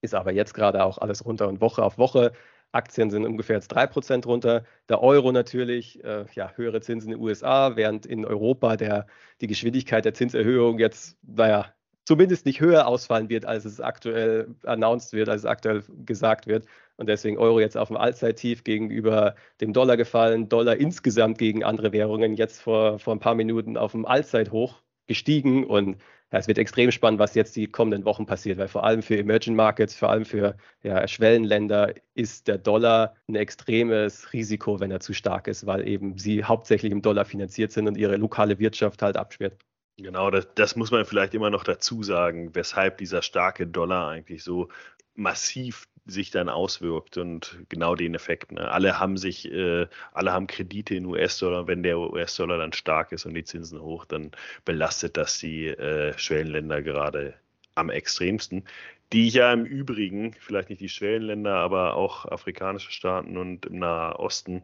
Ist 0.03 0.15
aber 0.15 0.33
jetzt 0.33 0.53
gerade 0.53 0.85
auch 0.85 0.99
alles 0.99 1.25
runter 1.25 1.49
und 1.49 1.61
Woche 1.61 1.83
auf 1.83 1.97
Woche. 1.99 2.33
Aktien 2.73 3.11
sind 3.11 3.25
ungefähr 3.25 3.57
jetzt 3.57 3.75
3% 3.75 4.27
runter. 4.27 4.65
Der 4.89 5.03
Euro 5.03 5.33
natürlich, 5.33 6.03
äh, 6.05 6.27
ja, 6.35 6.53
höhere 6.57 6.81
Zinsen 6.83 7.11
in 7.11 7.19
den 7.19 7.25
USA, 7.25 7.77
während 7.77 8.05
in 8.05 8.27
Europa 8.27 8.77
der, 8.77 9.07
die 9.41 9.47
Geschwindigkeit 9.47 10.05
der 10.05 10.13
Zinserhöhung 10.13 10.79
jetzt, 10.79 11.17
naja, 11.23 11.73
zumindest 12.05 12.47
nicht 12.47 12.61
höher 12.61 12.87
ausfallen 12.87 13.29
wird, 13.29 13.47
als 13.47 13.65
es 13.65 13.81
aktuell 13.81 14.55
announced 14.65 15.13
wird, 15.13 15.29
als 15.29 15.43
es 15.43 15.47
aktuell 15.47 15.83
gesagt 16.05 16.47
wird. 16.47 16.67
Und 16.97 17.09
deswegen 17.09 17.39
Euro 17.39 17.61
jetzt 17.61 17.77
auf 17.77 17.89
dem 17.89 17.97
Allzeittief 17.97 18.65
gegenüber 18.65 19.35
dem 19.61 19.73
Dollar 19.73 19.97
gefallen, 19.97 20.49
Dollar 20.49 20.77
insgesamt 20.77 21.39
gegen 21.39 21.63
andere 21.63 21.93
Währungen 21.93 22.35
jetzt 22.35 22.61
vor, 22.61 22.99
vor 22.99 23.15
ein 23.15 23.21
paar 23.21 23.35
Minuten 23.35 23.77
auf 23.77 23.93
dem 23.93 24.07
Allzeithoch 24.07 24.83
gestiegen. 25.07 25.65
Und 25.65 25.99
ja, 26.33 26.39
es 26.39 26.49
wird 26.49 26.59
extrem 26.59 26.91
spannend, 26.91 27.21
was 27.21 27.35
jetzt 27.35 27.55
die 27.55 27.67
kommenden 27.69 28.05
Wochen 28.05 28.27
passiert, 28.27 28.59
weil 28.59 28.69
vor 28.69 28.85
allem 28.85 29.03
für 29.03 29.17
Emerging 29.17 29.55
Markets, 29.55 29.95
vor 29.95 30.11
allem 30.11 30.25
für 30.25 30.57
ja, 30.83 31.07
Schwellenländer 31.07 31.95
ist 32.15 32.49
der 32.49 32.59
Dollar 32.59 33.15
ein 33.29 33.37
extremes 33.37 34.33
Risiko, 34.33 34.81
wenn 34.81 34.91
er 34.91 35.01
zu 35.01 35.13
stark 35.13 35.49
ist, 35.49 35.67
weil 35.67 35.87
eben 35.87 36.19
sie 36.19 36.45
hauptsächlich 36.45 36.93
im 36.93 37.03
Dollar 37.03 37.27
finanziert 37.27 37.73
sind 37.73 37.87
und 37.87 37.97
ihre 37.97 38.17
lokale 38.17 38.59
Wirtschaft 38.59 39.03
halt 39.03 39.17
abschwert. 39.17 39.59
Genau, 39.99 40.31
das, 40.31 40.49
das, 40.55 40.77
muss 40.77 40.91
man 40.91 41.07
vielleicht 41.07 41.33
immer 41.33 41.49
noch 41.49 41.65
dazu 41.65 42.03
sagen, 42.03 42.55
weshalb 42.55 42.99
dieser 42.99 43.23
starke 43.23 43.67
Dollar 43.67 44.09
eigentlich 44.09 44.45
so 44.45 44.69
massiv 45.15 45.89
sich 46.07 46.31
dann 46.31 46.49
auswirkt 46.49 47.19
und 47.19 47.59
genau 47.69 47.97
den 47.97 48.15
Effekt. 48.15 48.53
Ne? 48.53 48.71
Alle 48.71 48.99
haben 49.01 49.17
sich, 49.17 49.51
äh, 49.51 49.87
alle 50.13 50.33
haben 50.33 50.47
Kredite 50.47 50.95
in 50.95 51.07
US-Dollar. 51.07 51.67
Wenn 51.67 51.83
der 51.83 51.99
US-Dollar 51.99 52.59
dann 52.59 52.73
stark 52.73 53.13
ist 53.13 53.27
und 53.27 53.35
die 53.35 53.45
Zinsen 53.45 53.81
hoch, 53.81 54.05
dann 54.05 54.31
belastet 54.65 55.17
das 55.17 55.39
die 55.39 55.67
äh, 55.67 56.17
Schwellenländer 56.17 56.83
gerade 56.83 57.35
am 57.75 57.91
extremsten. 57.91 58.65
Die 59.13 59.29
ja 59.29 59.53
im 59.53 59.65
Übrigen, 59.65 60.33
vielleicht 60.35 60.71
nicht 60.71 60.81
die 60.81 60.89
Schwellenländer, 60.89 61.55
aber 61.55 61.95
auch 61.95 62.25
afrikanische 62.27 62.91
Staaten 62.91 63.37
und 63.37 63.67
im 63.67 63.79
Nahen 63.81 64.15
Osten 64.15 64.63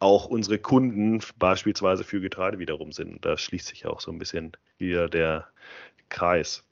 auch 0.00 0.26
unsere 0.26 0.58
Kunden 0.58 1.20
beispielsweise 1.38 2.04
für 2.04 2.20
Getreide 2.20 2.58
wiederum 2.58 2.92
sind. 2.92 3.24
Da 3.24 3.36
schließt 3.36 3.66
sich 3.66 3.86
auch 3.86 4.00
so 4.00 4.12
ein 4.12 4.18
bisschen 4.18 4.52
wieder 4.78 5.08
der 5.08 5.48
Kreis. 6.08 6.67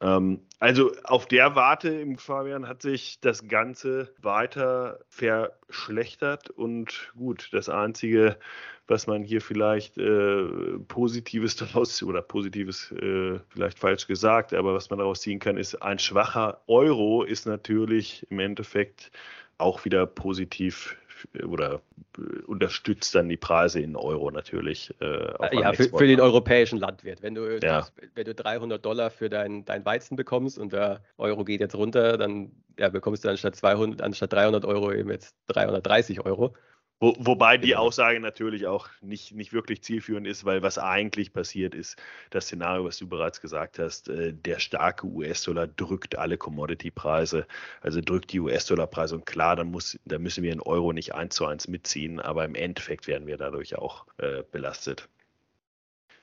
Ähm, 0.00 0.40
also 0.58 0.92
auf 1.04 1.26
der 1.26 1.54
Warte 1.54 1.88
im 1.88 2.18
Fabian 2.18 2.68
hat 2.68 2.82
sich 2.82 3.20
das 3.20 3.48
Ganze 3.48 4.14
weiter 4.20 5.00
verschlechtert 5.08 6.50
und 6.50 7.12
gut, 7.16 7.48
das 7.52 7.68
Einzige, 7.68 8.38
was 8.86 9.06
man 9.06 9.22
hier 9.22 9.40
vielleicht 9.40 9.96
äh, 9.98 10.44
Positives 10.88 11.56
daraus 11.56 12.02
oder 12.02 12.22
Positives 12.22 12.92
äh, 12.92 13.38
vielleicht 13.48 13.78
falsch 13.78 14.06
gesagt, 14.06 14.52
aber 14.52 14.74
was 14.74 14.90
man 14.90 14.98
daraus 14.98 15.22
ziehen 15.22 15.38
kann, 15.38 15.56
ist 15.56 15.76
ein 15.76 15.98
schwacher 15.98 16.62
Euro 16.66 17.22
ist 17.22 17.46
natürlich 17.46 18.26
im 18.30 18.38
Endeffekt 18.40 19.10
auch 19.58 19.84
wieder 19.86 20.06
positiv 20.06 20.96
oder 21.46 21.80
äh, 22.18 22.42
unterstützt 22.46 23.14
dann 23.14 23.28
die 23.28 23.36
Preise 23.36 23.80
in 23.80 23.96
Euro 23.96 24.30
natürlich. 24.30 24.94
Äh, 25.00 25.58
ja, 25.58 25.72
für, 25.72 25.88
für, 25.88 26.06
den 26.06 26.20
europäischen 26.20 26.78
Landwirt. 26.78 27.22
Wenn 27.22 27.34
du, 27.34 27.58
ja. 27.62 27.86
wenn 28.14 28.24
du 28.24 28.34
300 28.34 28.84
Dollar 28.84 29.10
für 29.10 29.28
dein, 29.28 29.64
dein 29.64 29.84
Weizen 29.84 30.16
bekommst 30.16 30.58
und 30.58 30.72
der 30.72 31.02
Euro 31.18 31.44
geht 31.44 31.60
jetzt 31.60 31.74
runter, 31.74 32.18
dann 32.18 32.52
ja, 32.78 32.88
bekommst 32.88 33.24
du 33.24 33.28
anstatt 33.28 33.56
200, 33.56 34.02
anstatt 34.02 34.32
300 34.32 34.64
Euro 34.64 34.92
eben 34.92 35.10
jetzt 35.10 35.36
330 35.48 36.24
Euro. 36.24 36.54
Wo, 36.98 37.14
wobei 37.18 37.58
die 37.58 37.76
Aussage 37.76 38.20
natürlich 38.20 38.66
auch 38.66 38.88
nicht, 39.02 39.32
nicht 39.34 39.52
wirklich 39.52 39.82
zielführend 39.82 40.26
ist, 40.26 40.46
weil 40.46 40.62
was 40.62 40.78
eigentlich 40.78 41.32
passiert 41.34 41.74
ist, 41.74 41.96
das 42.30 42.46
Szenario, 42.46 42.86
was 42.86 42.96
du 42.96 43.06
bereits 43.06 43.42
gesagt 43.42 43.78
hast, 43.78 44.08
äh, 44.08 44.32
der 44.32 44.58
starke 44.60 45.06
US-Dollar 45.06 45.66
drückt 45.66 46.16
alle 46.16 46.38
Commodity-Preise, 46.38 47.46
also 47.82 48.00
drückt 48.00 48.32
die 48.32 48.40
US-Dollar-Preise 48.40 49.14
und 49.14 49.26
klar, 49.26 49.56
dann, 49.56 49.70
muss, 49.70 49.98
dann 50.06 50.22
müssen 50.22 50.42
wir 50.42 50.52
in 50.52 50.60
Euro 50.60 50.94
nicht 50.94 51.14
eins 51.14 51.34
zu 51.34 51.44
eins 51.44 51.68
mitziehen, 51.68 52.18
aber 52.18 52.46
im 52.46 52.54
Endeffekt 52.54 53.06
werden 53.06 53.26
wir 53.26 53.36
dadurch 53.36 53.76
auch 53.76 54.06
äh, 54.16 54.42
belastet. 54.50 55.08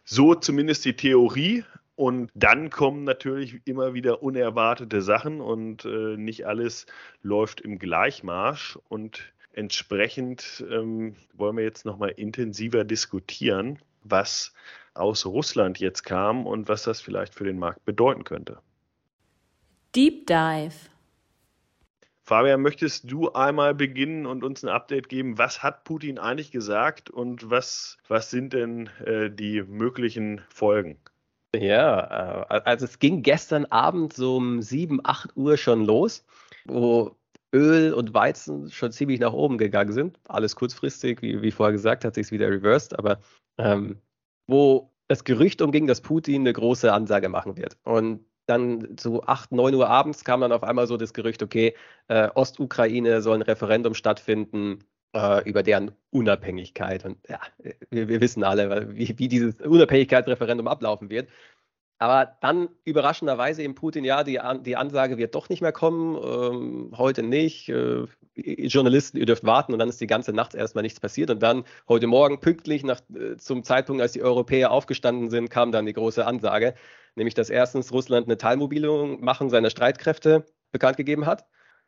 So 0.06 0.34
zumindest 0.36 0.86
die 0.86 0.96
Theorie. 0.96 1.64
Und 1.96 2.32
dann 2.34 2.72
kommen 2.72 3.04
natürlich 3.04 3.62
immer 3.66 3.94
wieder 3.94 4.24
unerwartete 4.24 5.04
Sachen 5.04 5.40
und 5.40 5.86
äh, 5.86 6.18
nicht 6.18 6.48
alles 6.48 6.88
läuft 7.22 7.62
im 7.62 7.78
Gleichmarsch. 7.78 8.80
Und 8.90 9.32
Entsprechend 9.54 10.64
ähm, 10.70 11.16
wollen 11.34 11.58
wir 11.58 11.64
jetzt 11.64 11.86
nochmal 11.86 12.10
intensiver 12.10 12.84
diskutieren, 12.84 13.80
was 14.04 14.54
aus 14.94 15.26
Russland 15.26 15.80
jetzt 15.80 16.04
kam 16.04 16.46
und 16.46 16.68
was 16.68 16.84
das 16.84 17.02
vielleicht 17.02 17.34
für 17.34 17.44
den 17.44 17.60
Markt 17.60 17.86
bedeuten 17.86 18.24
könnte. 18.24 18.60
Deep 19.96 20.28
Dive. 20.28 20.74
Fabian, 22.26 22.62
möchtest 22.62 23.12
du 23.12 23.34
einmal 23.34 23.76
beginnen 23.76 24.26
und 24.26 24.44
uns 24.44 24.64
ein 24.64 24.70
Update 24.70 25.10
geben? 25.10 25.38
Was 25.38 25.62
hat 25.62 25.84
Putin 25.84 26.18
eigentlich 26.18 26.52
gesagt 26.52 27.10
und 27.10 27.50
was, 27.50 27.98
was 28.08 28.32
sind 28.32 28.54
denn 28.54 28.88
äh, 29.06 29.30
die 29.30 29.62
möglichen 29.62 30.42
Folgen? 30.48 30.98
Ja, 31.54 32.46
äh, 32.50 32.62
also 32.64 32.86
es 32.86 33.00
ging 33.00 33.24
gestern 33.24 33.66
Abend 33.66 34.14
so 34.14 34.38
um 34.38 34.62
7, 34.62 35.02
8 35.04 35.36
Uhr 35.36 35.58
schon 35.58 35.86
los, 35.86 36.26
wo 36.66 37.16
Öl 37.54 37.94
und 37.94 38.14
Weizen 38.14 38.70
schon 38.72 38.92
ziemlich 38.92 39.20
nach 39.20 39.34
oben 39.34 39.58
gegangen 39.58 39.92
sind. 39.92 40.20
Alles 40.28 40.56
kurzfristig, 40.56 41.22
wie, 41.22 41.42
wie 41.42 41.52
vorher 41.52 41.74
gesagt, 41.74 42.04
hat 42.06 42.16
sich 42.16 42.32
wieder 42.32 42.50
reversed, 42.50 42.98
aber 42.98 43.20
ähm, 43.58 44.02
wo 44.48 44.92
das 45.08 45.24
Gerücht 45.24 45.62
umging, 45.62 45.88
dass 45.88 46.02
Putin 46.02 46.42
eine 46.42 46.54
große 46.54 46.92
Ansage 46.92 47.30
machen 47.30 47.58
wird. 47.58 47.78
Und 47.84 48.26
dann 48.46 48.98
so 49.00 49.24
8, 49.24 49.52
9 49.52 49.76
Uhr 49.76 49.90
abends 49.90 50.24
kam 50.26 50.42
dann 50.42 50.52
auf 50.52 50.64
einmal 50.64 50.88
so 50.88 50.98
das 50.98 51.14
Gerücht, 51.14 51.44
okay, 51.44 51.76
äh, 52.08 52.30
Ostukraine 52.36 53.22
soll 53.22 53.38
ein 53.38 53.42
Referendum 53.42 53.94
stattfinden 53.94 54.80
äh, 55.16 55.48
über 55.48 55.64
deren 55.64 55.92
Unabhängigkeit. 56.10 57.06
Und 57.06 57.18
ja, 57.30 57.40
wir, 57.90 58.08
wir 58.10 58.22
wissen 58.22 58.44
alle, 58.44 58.96
wie, 58.96 59.18
wie 59.18 59.28
dieses 59.28 59.62
Unabhängigkeitsreferendum 59.62 60.68
ablaufen 60.68 61.10
wird. 61.10 61.30
Aber 62.04 62.36
dann 62.42 62.68
überraschenderweise 62.84 63.64
im 63.64 63.76
Putin, 63.76 64.04
ja, 64.04 64.26
die, 64.26 64.38
die 64.66 64.76
Ansage 64.76 65.18
wird 65.18 65.36
doch 65.36 65.48
nicht 65.48 65.62
mehr 65.62 65.72
kommen, 65.72 66.18
ähm, 66.22 66.92
heute 66.98 67.24
nicht. 67.24 67.70
Äh, 67.70 68.08
Journalisten, 68.36 69.16
ihr 69.16 69.26
dürft 69.26 69.46
warten 69.46 69.72
und 69.72 69.80
dann 69.80 69.88
ist 69.88 70.02
die 70.02 70.08
ganze 70.08 70.34
Nacht 70.34 70.54
erstmal 70.54 70.82
nichts 70.82 71.00
passiert. 71.00 71.30
Und 71.30 71.42
dann 71.42 71.64
heute 71.88 72.08
Morgen 72.08 72.42
pünktlich 72.42 72.84
nach, 72.84 73.00
äh, 73.16 73.38
zum 73.38 73.64
Zeitpunkt, 73.64 74.02
als 74.02 74.12
die 74.12 74.22
Europäer 74.22 74.72
aufgestanden 74.72 75.30
sind, 75.30 75.50
kam 75.50 75.72
dann 75.72 75.86
die 75.86 75.94
große 75.94 76.26
Ansage, 76.26 76.74
nämlich 77.16 77.36
dass 77.36 77.50
erstens 77.50 77.94
Russland 77.94 78.28
eine 78.28 78.38
Teilmobilmachung 78.38 79.50
seiner 79.50 79.70
Streitkräfte 79.70 80.44
bekannt 80.74 80.98
gegeben 80.98 81.26
hat, 81.26 81.46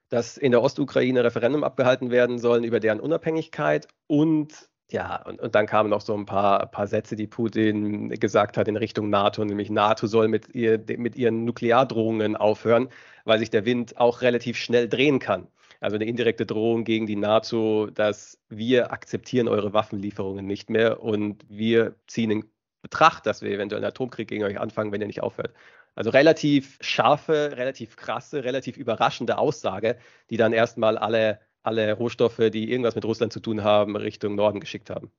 dass 0.08 0.38
in 0.38 0.54
der 0.54 0.62
Ostukraine 0.62 1.26
Referendum 1.26 1.66
abgehalten 1.66 2.10
werden 2.10 2.40
sollen 2.40 2.64
über 2.64 2.80
deren 2.80 3.02
Unabhängigkeit 3.02 3.90
und 4.08 4.70
ja, 4.92 5.22
und, 5.24 5.40
und 5.42 5.56
dann 5.56 5.66
kamen 5.66 5.90
noch 5.90 6.02
so 6.02 6.14
ein 6.16 6.26
paar, 6.26 6.68
paar 6.68 6.88
Sätze, 6.88 7.16
die 7.16 7.28
Putin 7.28 8.10
gesagt 8.10 8.58
hat 8.58 8.68
in 8.68 8.78
Richtung 8.78 9.10
NATO, 9.10 9.44
nämlich 9.44 9.70
NATO 9.70 10.06
soll 10.08 10.28
mit, 10.28 10.54
ihr, 10.54 10.84
mit 10.98 11.16
ihren 11.16 11.44
Nukleardrohungen 11.46 12.36
aufhören, 12.36 12.90
weil 13.24 13.40
sich 13.40 13.50
der 13.50 13.66
Wind 13.66 13.98
auch 13.98 14.22
relativ 14.22 14.58
schnell 14.58 14.88
drehen 14.88 15.20
kann. 15.20 15.48
Also 15.82 15.96
eine 15.96 16.06
indirekte 16.06 16.46
Drohung 16.46 16.84
gegen 16.84 17.06
die 17.08 17.16
NATO, 17.16 17.88
dass 17.88 18.40
wir 18.50 18.92
akzeptieren 18.92 19.48
eure 19.48 19.74
Waffenlieferungen 19.74 20.46
nicht 20.46 20.70
mehr 20.70 21.02
und 21.04 21.44
wir 21.50 21.96
ziehen 22.08 22.32
in 22.32 22.46
Betracht, 22.82 23.26
dass 23.26 23.42
wir 23.42 23.50
eventuell 23.50 23.82
einen 23.82 23.90
Atomkrieg 23.90 24.28
gegen 24.28 24.44
euch 24.44 24.60
anfangen, 24.60 24.92
wenn 24.92 25.02
ihr 25.02 25.08
nicht 25.08 25.24
aufhört. 25.24 25.56
Also 25.96 26.12
relativ 26.12 26.78
scharfe, 26.82 27.54
relativ 27.56 27.96
krasse, 27.96 28.44
relativ 28.44 28.78
überraschende 28.78 29.38
Aussage, 29.40 29.98
die 30.30 30.38
dann 30.38 30.54
erstmal 30.54 30.98
alle 30.98 31.40
alle 31.66 31.92
Rohstoffe, 31.94 32.42
die 32.52 32.72
irgendwas 32.72 32.96
mit 32.96 33.06
Russland 33.06 33.34
zu 33.34 33.40
tun 33.40 33.64
haben, 33.64 33.96
Richtung 33.96 34.36
Norden 34.36 34.60
geschickt 34.60 34.90
haben. 34.90 35.12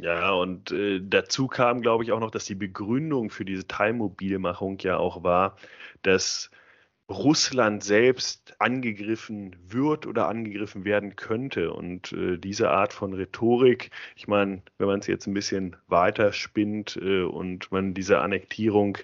Ja, 0.00 0.32
und 0.32 0.72
äh, 0.72 1.00
dazu 1.02 1.46
kam, 1.46 1.80
glaube 1.80 2.04
ich, 2.04 2.12
auch 2.12 2.20
noch, 2.20 2.30
dass 2.32 2.44
die 2.46 2.56
Begründung 2.56 3.30
für 3.30 3.44
diese 3.44 3.66
Teilmobilmachung 3.66 4.78
ja 4.80 4.96
auch 4.98 5.22
war, 5.22 5.56
dass 6.02 6.50
Russland 7.10 7.84
selbst 7.84 8.54
angegriffen 8.60 9.54
wird 9.68 10.06
oder 10.06 10.28
angegriffen 10.28 10.84
werden 10.84 11.16
könnte. 11.16 11.72
Und 11.72 12.12
äh, 12.12 12.38
diese 12.38 12.70
Art 12.70 12.92
von 12.92 13.12
Rhetorik, 13.12 13.90
ich 14.16 14.26
meine, 14.26 14.62
wenn 14.78 14.88
man 14.88 15.00
es 15.00 15.06
jetzt 15.06 15.26
ein 15.26 15.34
bisschen 15.34 15.76
weiter 15.86 16.32
spinnt 16.32 16.96
äh, 17.00 17.22
und 17.22 17.70
man 17.72 17.94
diese 17.94 18.20
Annektierung 18.20 18.98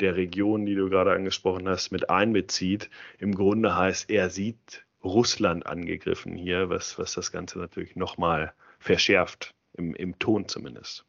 der 0.00 0.16
Region, 0.16 0.66
die 0.66 0.74
du 0.74 0.90
gerade 0.90 1.12
angesprochen 1.12 1.68
hast, 1.68 1.92
mit 1.92 2.10
einbezieht, 2.10 2.90
im 3.18 3.34
Grunde 3.34 3.76
heißt, 3.76 4.10
er 4.10 4.28
sieht 4.30 4.85
Russland 5.06 5.66
angegriffen 5.66 6.36
hier, 6.36 6.68
was, 6.68 6.98
was 6.98 7.14
das 7.14 7.32
Ganze 7.32 7.58
natürlich 7.58 7.96
nochmal 7.96 8.52
verschärft, 8.78 9.54
im, 9.74 9.94
im 9.94 10.18
Ton 10.18 10.48
zumindest. 10.48 11.04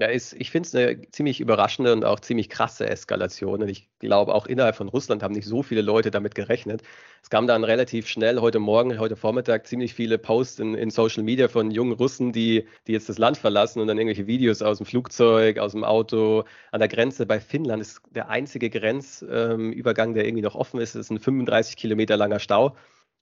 Ja, 0.00 0.08
ist, 0.08 0.32
ich 0.32 0.50
finde 0.50 0.66
es 0.66 0.74
eine 0.74 1.08
ziemlich 1.12 1.38
überraschende 1.38 1.92
und 1.92 2.04
auch 2.04 2.18
ziemlich 2.18 2.48
krasse 2.48 2.88
Eskalation. 2.88 3.62
Und 3.62 3.68
ich 3.68 3.88
glaube, 4.00 4.34
auch 4.34 4.46
innerhalb 4.46 4.74
von 4.74 4.88
Russland 4.88 5.22
haben 5.22 5.34
nicht 5.34 5.46
so 5.46 5.62
viele 5.62 5.82
Leute 5.82 6.10
damit 6.10 6.34
gerechnet. 6.34 6.82
Es 7.22 7.30
kam 7.30 7.46
dann 7.46 7.62
relativ 7.62 8.08
schnell 8.08 8.40
heute 8.40 8.58
Morgen, 8.58 8.98
heute 8.98 9.14
Vormittag 9.14 9.68
ziemlich 9.68 9.94
viele 9.94 10.18
Posts 10.18 10.58
in, 10.58 10.74
in 10.74 10.90
Social 10.90 11.22
Media 11.22 11.46
von 11.46 11.70
jungen 11.70 11.92
Russen, 11.92 12.32
die, 12.32 12.66
die 12.88 12.92
jetzt 12.92 13.08
das 13.08 13.18
Land 13.18 13.36
verlassen 13.36 13.78
und 13.78 13.86
dann 13.86 13.96
irgendwelche 13.96 14.26
Videos 14.26 14.62
aus 14.62 14.78
dem 14.78 14.86
Flugzeug, 14.86 15.58
aus 15.58 15.72
dem 15.72 15.84
Auto, 15.84 16.42
an 16.72 16.80
der 16.80 16.88
Grenze 16.88 17.24
bei 17.24 17.38
Finnland 17.38 17.80
ist 17.80 18.00
der 18.10 18.28
einzige 18.28 18.70
Grenzübergang, 18.70 20.08
ähm, 20.08 20.14
der 20.14 20.24
irgendwie 20.24 20.42
noch 20.42 20.56
offen 20.56 20.80
ist. 20.80 20.96
Es 20.96 21.06
ist 21.06 21.10
ein 21.10 21.20
35 21.20 21.76
Kilometer 21.76 22.16
langer 22.16 22.40
Stau. 22.40 22.74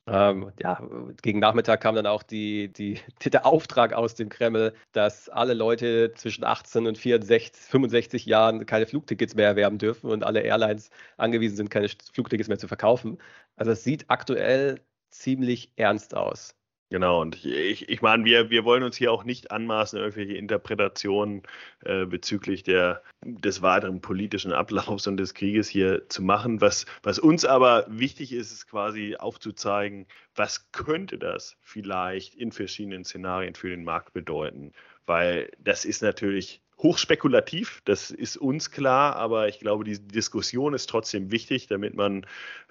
Ähm, 0.09 0.53
ja, 0.61 0.81
gegen 1.23 1.39
Nachmittag 1.39 1.81
kam 1.81 1.95
dann 1.95 2.07
auch 2.07 2.25
die, 2.25 2.73
die, 2.73 2.99
der 3.33 3.47
Auftrag 3.47 3.93
aus 3.93 4.15
dem 4.17 4.29
Kreml, 4.29 4.75
dass 4.93 5.29
alle 5.29 5.55
Leute 5.55 6.13
zwischen 6.15 6.45
18 6.45 6.87
und 6.89 6.99
64, 6.99 7.63
65 7.63 8.27
Jahren 8.27 8.67
keine 8.67 8.87
Flugtickets 8.87 9.35
mehr 9.37 9.47
erwerben 9.47 9.79
dürfen 9.79 10.11
und 10.11 10.25
alle 10.25 10.41
Airlines 10.41 10.91
angewiesen 11.19 11.57
sind, 11.57 11.71
keine 11.71 11.89
Flugtickets 12.13 12.49
mehr 12.49 12.59
zu 12.59 12.67
verkaufen. 12.69 13.19
Also 13.57 13.73
es 13.73 13.85
sieht 13.85 14.07
aktuell 14.09 14.81
ziemlich 15.11 15.71
ernst 15.77 16.17
aus. 16.17 16.57
Genau, 16.93 17.23
und 17.23 17.43
ich, 17.47 17.89
ich 17.89 18.03
meine, 18.03 18.27
wir, 18.27 18.51
wir 18.51 18.67
wollen 18.67 18.83
uns 18.83 18.99
hier 18.99 19.13
auch 19.13 19.25
nicht 19.25 19.51
anmaßen, 19.51 19.99
irgendwelche 19.99 20.35
Interpretationen 20.35 21.41
äh, 21.87 22.05
bezüglich 22.05 22.65
der, 22.65 23.03
des 23.25 23.63
weiteren 23.63 24.03
politischen 24.03 24.53
Ablaufs 24.53 25.07
und 25.07 25.17
des 25.17 25.33
Krieges 25.33 25.71
hier 25.71 26.07
zu 26.11 26.21
machen. 26.21 26.61
Was, 26.61 26.85
was 27.03 27.19
uns 27.19 27.47
aber 27.47 27.87
wichtig 27.89 28.35
ist, 28.35 28.53
ist 28.53 28.69
quasi 28.69 29.17
aufzuzeigen, 29.17 30.07
was 30.35 30.71
könnte 30.73 31.17
das 31.17 31.57
vielleicht 31.63 32.35
in 32.35 32.53
verschiedenen 32.53 33.07
Szenarien 33.07 33.55
für 33.55 33.71
den 33.71 33.85
Markt 33.85 34.13
bedeuten. 34.13 34.73
Weil 35.07 35.51
das 35.59 35.87
ist 35.87 36.03
natürlich 36.03 36.61
hochspekulativ, 36.77 37.81
das 37.87 38.11
ist 38.11 38.37
uns 38.37 38.71
klar, 38.71 39.17
aber 39.17 39.49
ich 39.49 39.61
glaube, 39.61 39.85
die 39.85 39.99
Diskussion 39.99 40.75
ist 40.75 40.91
trotzdem 40.91 41.31
wichtig, 41.31 41.69
damit 41.69 41.95
man 41.95 42.27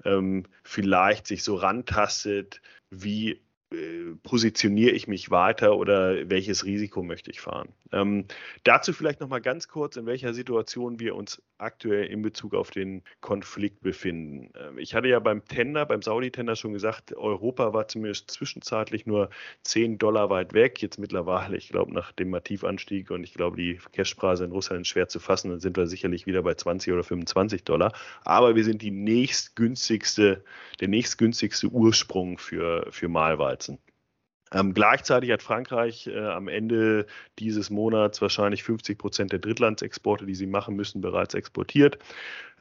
ähm, 0.06 0.46
vielleicht 0.64 1.26
sich 1.26 1.44
so 1.44 1.56
rantastet, 1.56 2.62
wie 2.92 3.42
positioniere 4.24 4.92
ich 4.92 5.08
mich 5.08 5.32
weiter 5.32 5.78
oder 5.78 6.30
welches 6.30 6.66
Risiko 6.66 7.04
möchte 7.04 7.32
ich 7.32 7.40
fahren. 7.40 7.70
Ähm, 7.94 8.26
dazu 8.64 8.92
vielleicht 8.92 9.22
noch 9.22 9.30
mal 9.30 9.40
ganz 9.40 9.68
kurz, 9.68 9.96
in 9.96 10.06
welcher 10.06 10.34
Situation 10.34 11.00
wir 11.00 11.16
uns 11.16 11.42
aktuell 11.58 12.06
in 12.06 12.22
Bezug 12.22 12.54
auf 12.54 12.72
den 12.72 13.02
Konflikt 13.22 13.82
befinden. 13.82 14.52
Ähm, 14.60 14.78
ich 14.78 14.94
hatte 14.94 15.08
ja 15.08 15.20
beim 15.20 15.46
Tender, 15.46 15.86
beim 15.86 16.02
Saudi-Tender 16.02 16.56
schon 16.56 16.74
gesagt, 16.74 17.16
Europa 17.16 17.74
war 17.74 17.88
zumindest 17.88 18.32
zwischenzeitlich 18.32 19.06
nur 19.06 19.30
10 19.64 19.98
Dollar 19.98 20.30
weit 20.30 20.54
weg. 20.54 20.82
Jetzt 20.82 20.98
mittlerweile, 20.98 21.56
ich 21.56 21.70
glaube, 21.70 21.94
nach 21.94 22.12
dem 22.12 22.30
Mativanstieg 22.30 23.10
und 23.10 23.24
ich 23.24 23.34
glaube, 23.34 23.56
die 23.56 23.80
Cashpreise 23.94 24.44
in 24.44 24.52
Russland 24.52 24.86
schwer 24.86 25.08
zu 25.08 25.20
fassen, 25.20 25.50
dann 25.50 25.60
sind 25.60 25.78
wir 25.78 25.88
sicherlich 25.88 26.26
wieder 26.26 26.44
bei 26.44 26.56
20 26.56 26.92
oder 26.92 27.04
25 27.04 27.64
Dollar. 27.64 27.94
Aber 28.24 28.56
wir 28.56 28.66
sind 28.66 28.82
die 28.82 28.92
nächstgünstigste, 28.92 30.44
der 30.80 30.88
nächstgünstigste 30.88 31.68
Ursprung 31.68 32.38
für, 32.38 32.88
für 32.92 33.08
Malweizen. 33.62 33.80
Ähm, 34.54 34.74
gleichzeitig 34.74 35.32
hat 35.32 35.42
Frankreich 35.42 36.08
äh, 36.08 36.20
am 36.20 36.50
Ende 36.50 37.06
dieses 37.40 37.70
Monats 37.70 38.22
wahrscheinlich 38.22 38.64
50 38.64 38.98
Prozent 38.98 39.32
der 39.32 39.40
Drittlandsexporte, 39.40 40.26
die 40.26 40.36
sie 40.36 40.48
machen 40.48 40.76
müssen, 40.76 41.00
bereits 41.00 41.34
exportiert. 41.36 42.00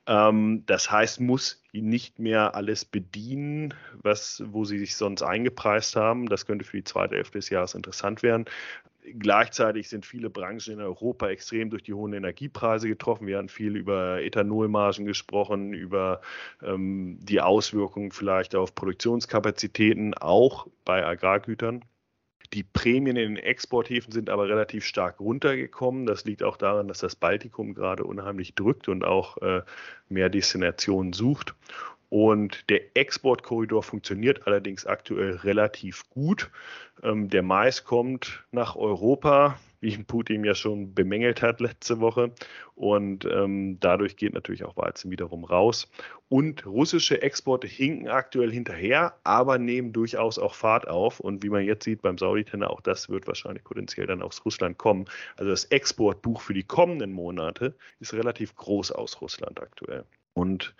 Ähm, 0.06 0.62
das 0.66 0.90
heißt, 0.90 1.18
muss 1.20 1.62
nicht 1.72 2.20
mehr 2.20 2.54
alles 2.54 2.84
bedienen, 2.84 3.74
was, 4.02 4.40
wo 4.46 4.64
sie 4.64 4.78
sich 4.78 4.94
sonst 4.94 5.22
eingepreist 5.22 5.96
haben. 5.96 6.28
Das 6.28 6.46
könnte 6.46 6.64
für 6.64 6.76
die 6.76 6.84
zweite 6.84 7.16
Hälfte 7.16 7.38
des 7.38 7.50
Jahres 7.50 7.74
interessant 7.74 8.22
werden. 8.22 8.44
Gleichzeitig 9.18 9.88
sind 9.88 10.06
viele 10.06 10.30
Branchen 10.30 10.74
in 10.74 10.80
Europa 10.80 11.28
extrem 11.28 11.70
durch 11.70 11.82
die 11.82 11.94
hohen 11.94 12.12
Energiepreise 12.12 12.88
getroffen. 12.88 13.26
Wir 13.26 13.38
haben 13.38 13.48
viel 13.48 13.76
über 13.76 14.20
Ethanolmargen 14.22 15.06
gesprochen, 15.06 15.72
über 15.72 16.20
ähm, 16.62 17.18
die 17.20 17.40
Auswirkungen 17.40 18.12
vielleicht 18.12 18.54
auf 18.54 18.74
Produktionskapazitäten, 18.74 20.14
auch 20.14 20.66
bei 20.84 21.04
Agrargütern. 21.04 21.84
Die 22.52 22.64
Prämien 22.64 23.16
in 23.16 23.36
den 23.36 23.44
Exporthäfen 23.44 24.12
sind 24.12 24.28
aber 24.28 24.48
relativ 24.48 24.84
stark 24.84 25.20
runtergekommen. 25.20 26.06
Das 26.06 26.24
liegt 26.24 26.42
auch 26.42 26.56
daran, 26.56 26.88
dass 26.88 26.98
das 26.98 27.14
Baltikum 27.14 27.74
gerade 27.74 28.02
unheimlich 28.04 28.56
drückt 28.56 28.88
und 28.88 29.04
auch 29.04 29.36
äh, 29.38 29.62
mehr 30.08 30.30
Destinationen 30.30 31.12
sucht. 31.12 31.54
Und 32.10 32.68
der 32.70 32.96
Exportkorridor 32.96 33.84
funktioniert 33.84 34.46
allerdings 34.46 34.84
aktuell 34.84 35.36
relativ 35.36 36.10
gut. 36.10 36.50
Ähm, 37.04 37.30
der 37.30 37.42
Mais 37.42 37.84
kommt 37.84 38.44
nach 38.50 38.74
Europa, 38.74 39.58
wie 39.80 39.96
Putin 40.08 40.44
ja 40.44 40.56
schon 40.56 40.92
bemängelt 40.92 41.40
hat 41.40 41.60
letzte 41.60 42.00
Woche. 42.00 42.32
Und 42.74 43.24
ähm, 43.26 43.78
dadurch 43.78 44.16
geht 44.16 44.34
natürlich 44.34 44.64
auch 44.64 44.76
Weizen 44.76 45.12
wiederum 45.12 45.44
raus. 45.44 45.88
Und 46.28 46.66
russische 46.66 47.22
Exporte 47.22 47.68
hinken 47.68 48.08
aktuell 48.08 48.50
hinterher, 48.50 49.14
aber 49.22 49.58
nehmen 49.58 49.92
durchaus 49.92 50.36
auch 50.36 50.56
Fahrt 50.56 50.88
auf. 50.88 51.20
Und 51.20 51.44
wie 51.44 51.48
man 51.48 51.64
jetzt 51.64 51.84
sieht 51.84 52.02
beim 52.02 52.18
Saudi-Tender, 52.18 52.70
auch 52.70 52.80
das 52.80 53.08
wird 53.08 53.28
wahrscheinlich 53.28 53.62
potenziell 53.62 54.08
dann 54.08 54.20
aus 54.20 54.44
Russland 54.44 54.78
kommen. 54.78 55.04
Also 55.36 55.50
das 55.52 55.66
Exportbuch 55.66 56.40
für 56.40 56.54
die 56.54 56.64
kommenden 56.64 57.12
Monate 57.12 57.76
ist 58.00 58.14
relativ 58.14 58.56
groß 58.56 58.90
aus 58.90 59.20
Russland 59.20 59.60
aktuell. 59.60 60.04
Und 60.34 60.74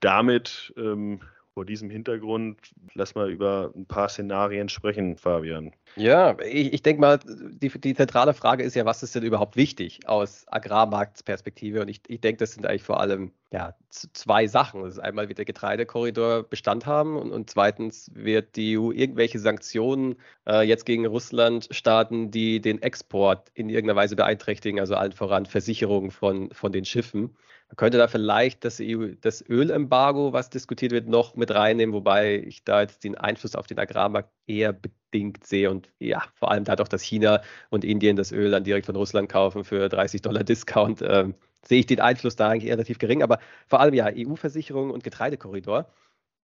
damit 0.00 0.72
ähm, 0.76 1.20
vor 1.56 1.64
diesem 1.64 1.88
Hintergrund 1.88 2.58
lass 2.92 3.14
mal 3.14 3.30
über 3.30 3.72
ein 3.74 3.86
paar 3.86 4.10
Szenarien 4.10 4.68
sprechen, 4.68 5.16
Fabian. 5.16 5.72
Ja, 5.96 6.36
ich, 6.40 6.74
ich 6.74 6.82
denke 6.82 7.00
mal, 7.00 7.18
die, 7.24 7.70
die, 7.70 7.94
zentrale 7.94 8.34
Frage 8.34 8.62
ist 8.62 8.76
ja, 8.76 8.84
was 8.84 9.02
ist 9.02 9.14
denn 9.14 9.22
überhaupt 9.22 9.56
wichtig 9.56 10.06
aus 10.06 10.44
Agrarmarktperspektive? 10.48 11.80
Und 11.80 11.88
ich, 11.88 12.02
ich 12.08 12.20
denke, 12.20 12.40
das 12.40 12.52
sind 12.52 12.66
eigentlich 12.66 12.82
vor 12.82 13.00
allem 13.00 13.32
ja, 13.50 13.74
zwei 13.88 14.46
Sachen. 14.46 14.82
Das 14.82 14.92
ist 14.92 14.98
einmal 14.98 15.30
wird 15.30 15.38
der 15.38 15.46
Getreidekorridor 15.46 16.42
Bestand 16.42 16.84
haben 16.84 17.16
und, 17.16 17.32
und 17.32 17.48
zweitens 17.48 18.10
wird 18.14 18.56
die 18.56 18.76
EU 18.76 18.90
irgendwelche 18.92 19.38
Sanktionen 19.38 20.16
äh, 20.46 20.60
jetzt 20.60 20.84
gegen 20.84 21.06
Russland 21.06 21.68
starten, 21.70 22.30
die 22.30 22.60
den 22.60 22.82
Export 22.82 23.50
in 23.54 23.70
irgendeiner 23.70 23.96
Weise 23.98 24.14
beeinträchtigen, 24.14 24.78
also 24.78 24.94
allen 24.94 25.12
voran 25.12 25.46
Versicherungen 25.46 26.10
von, 26.10 26.50
von 26.50 26.70
den 26.70 26.84
Schiffen. 26.84 27.34
Man 27.68 27.76
könnte 27.76 27.98
da 27.98 28.06
vielleicht 28.06 28.64
das, 28.64 28.80
EU, 28.80 29.14
das 29.20 29.44
Ölembargo, 29.48 30.32
was 30.32 30.50
diskutiert 30.50 30.92
wird, 30.92 31.08
noch 31.08 31.34
mit 31.34 31.50
reinnehmen, 31.50 31.94
wobei 31.94 32.36
ich 32.36 32.62
da 32.64 32.82
jetzt 32.82 33.02
den 33.02 33.16
Einfluss 33.16 33.56
auf 33.56 33.66
den 33.66 33.78
Agrarmarkt 33.78 34.30
eher 34.46 34.72
bedingt 34.72 35.44
sehe 35.44 35.70
und 35.70 35.90
ja, 35.98 36.22
vor 36.34 36.52
allem 36.52 36.64
dadurch, 36.64 36.88
dass 36.88 37.02
China 37.02 37.42
und 37.70 37.84
Indien 37.84 38.16
das 38.16 38.30
Öl 38.30 38.52
dann 38.52 38.62
direkt 38.64 38.86
von 38.86 38.94
Russland 38.94 39.28
kaufen 39.28 39.64
für 39.64 39.88
30 39.88 40.22
Dollar 40.22 40.44
Discount, 40.44 41.02
äh, 41.02 41.32
sehe 41.64 41.80
ich 41.80 41.86
den 41.86 42.00
Einfluss 42.00 42.36
da 42.36 42.50
eigentlich 42.50 42.70
relativ 42.70 42.98
gering. 42.98 43.22
Aber 43.22 43.40
vor 43.66 43.80
allem 43.80 43.94
ja, 43.94 44.08
EU-Versicherung 44.14 44.90
und 44.90 45.02
Getreidekorridor. 45.02 45.90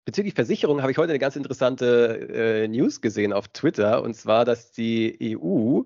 Bezüglich 0.05 0.35
Versicherung 0.35 0.83
habe 0.83 0.93
ich 0.93 0.99
heute 0.99 1.11
eine 1.11 1.19
ganz 1.19 1.37
interessante 1.37 2.65
äh, 2.65 2.69
News 2.69 3.01
gesehen 3.01 3.33
auf 3.33 3.49
Twitter 3.49 4.03
und 4.03 4.15
zwar, 4.15 4.45
dass 4.45 4.73
die 4.73 5.37
EU 5.37 5.83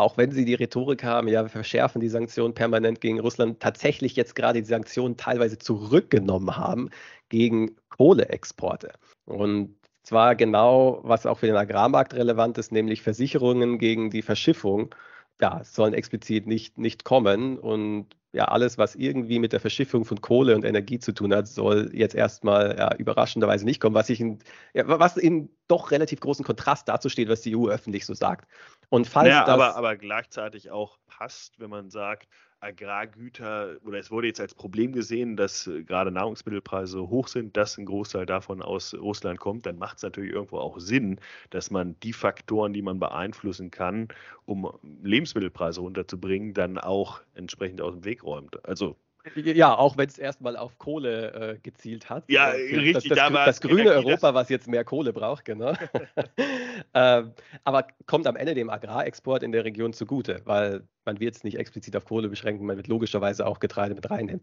auch 0.00 0.16
wenn 0.16 0.32
sie 0.32 0.44
die 0.44 0.54
Rhetorik 0.54 1.04
haben, 1.04 1.28
ja, 1.28 1.42
wir 1.42 1.50
verschärfen 1.50 2.00
die 2.00 2.08
Sanktionen 2.08 2.54
permanent 2.54 3.00
gegen 3.00 3.20
Russland, 3.20 3.60
tatsächlich 3.60 4.16
jetzt 4.16 4.34
gerade 4.34 4.60
die 4.60 4.66
Sanktionen 4.66 5.16
teilweise 5.16 5.58
zurückgenommen 5.58 6.56
haben 6.56 6.90
gegen 7.28 7.76
Kohleexporte. 7.90 8.92
Und 9.26 9.76
zwar 10.02 10.34
genau, 10.36 11.00
was 11.04 11.26
auch 11.26 11.38
für 11.38 11.46
den 11.46 11.56
Agrarmarkt 11.56 12.14
relevant 12.14 12.58
ist, 12.58 12.72
nämlich 12.72 13.02
Versicherungen 13.02 13.78
gegen 13.78 14.10
die 14.10 14.22
Verschiffung, 14.22 14.94
ja, 15.40 15.62
sollen 15.64 15.94
explizit 15.94 16.46
nicht, 16.46 16.78
nicht 16.78 17.04
kommen. 17.04 17.58
Und 17.58 18.06
ja, 18.32 18.44
alles, 18.44 18.78
was 18.78 18.94
irgendwie 18.94 19.38
mit 19.38 19.52
der 19.52 19.60
Verschiffung 19.60 20.04
von 20.04 20.20
Kohle 20.20 20.54
und 20.54 20.64
Energie 20.64 20.98
zu 20.98 21.12
tun 21.12 21.34
hat, 21.34 21.48
soll 21.48 21.90
jetzt 21.92 22.14
erstmal 22.14 22.76
ja, 22.78 22.94
überraschenderweise 22.94 23.64
nicht 23.64 23.80
kommen, 23.80 23.94
was, 23.94 24.08
ich 24.08 24.20
in, 24.20 24.38
ja, 24.72 24.86
was 24.86 25.16
in 25.16 25.50
doch 25.66 25.90
relativ 25.90 26.20
großen 26.20 26.44
Kontrast 26.44 26.88
dazu 26.88 27.08
steht, 27.08 27.28
was 27.28 27.40
die 27.40 27.56
EU 27.56 27.68
öffentlich 27.68 28.06
so 28.06 28.14
sagt. 28.14 28.48
Und 28.88 29.08
falls 29.08 29.28
ja, 29.28 29.40
das, 29.44 29.54
aber, 29.54 29.76
aber 29.76 29.96
gleichzeitig 29.96 30.70
auch 30.70 30.98
passt, 31.06 31.58
wenn 31.58 31.70
man 31.70 31.90
sagt, 31.90 32.28
Agrargüter 32.60 33.76
oder 33.86 33.98
es 33.98 34.10
wurde 34.10 34.28
jetzt 34.28 34.40
als 34.40 34.54
Problem 34.54 34.92
gesehen, 34.92 35.36
dass 35.36 35.66
äh, 35.66 35.82
gerade 35.82 36.10
Nahrungsmittelpreise 36.10 37.08
hoch 37.08 37.28
sind, 37.28 37.56
dass 37.56 37.78
ein 37.78 37.86
Großteil 37.86 38.26
davon 38.26 38.62
aus 38.62 38.94
Russland 38.94 39.40
kommt, 39.40 39.66
dann 39.66 39.78
macht 39.78 39.96
es 39.96 40.02
natürlich 40.02 40.32
irgendwo 40.32 40.58
auch 40.58 40.78
Sinn, 40.78 41.18
dass 41.50 41.70
man 41.70 41.96
die 42.02 42.12
Faktoren, 42.12 42.72
die 42.72 42.82
man 42.82 43.00
beeinflussen 43.00 43.70
kann, 43.70 44.08
um 44.44 44.70
Lebensmittelpreise 45.02 45.80
runterzubringen, 45.80 46.54
dann 46.54 46.78
auch 46.78 47.20
entsprechend 47.34 47.80
aus 47.80 47.94
dem 47.94 48.04
Weg 48.04 48.24
räumt. 48.24 48.64
Also 48.66 48.96
ja, 49.34 49.76
auch 49.76 49.96
wenn 49.98 50.08
es 50.08 50.18
erstmal 50.18 50.56
auf 50.56 50.78
Kohle 50.78 51.32
äh, 51.32 51.58
gezielt 51.62 52.08
hat. 52.08 52.24
Ja, 52.28 52.52
äh, 52.52 52.76
richtig. 52.76 53.10
Das, 53.10 53.18
das, 53.18 53.32
das 53.32 53.60
grüne 53.60 53.82
Energie, 53.82 54.08
Europa, 54.08 54.34
was 54.34 54.48
jetzt 54.48 54.66
mehr 54.66 54.84
Kohle 54.84 55.12
braucht, 55.12 55.44
genau. 55.44 55.74
ähm, 56.94 57.32
aber 57.64 57.86
kommt 58.06 58.26
am 58.26 58.36
Ende 58.36 58.54
dem 58.54 58.70
Agrarexport 58.70 59.42
in 59.42 59.52
der 59.52 59.64
Region 59.64 59.92
zugute, 59.92 60.42
weil 60.44 60.86
man 61.04 61.20
wird 61.20 61.36
es 61.36 61.44
nicht 61.44 61.58
explizit 61.58 61.96
auf 61.96 62.04
Kohle 62.04 62.28
beschränken, 62.28 62.66
man 62.66 62.76
wird 62.76 62.88
logischerweise 62.88 63.46
auch 63.46 63.60
Getreide 63.60 63.94
mit 63.94 64.10
reinnehmen. 64.10 64.42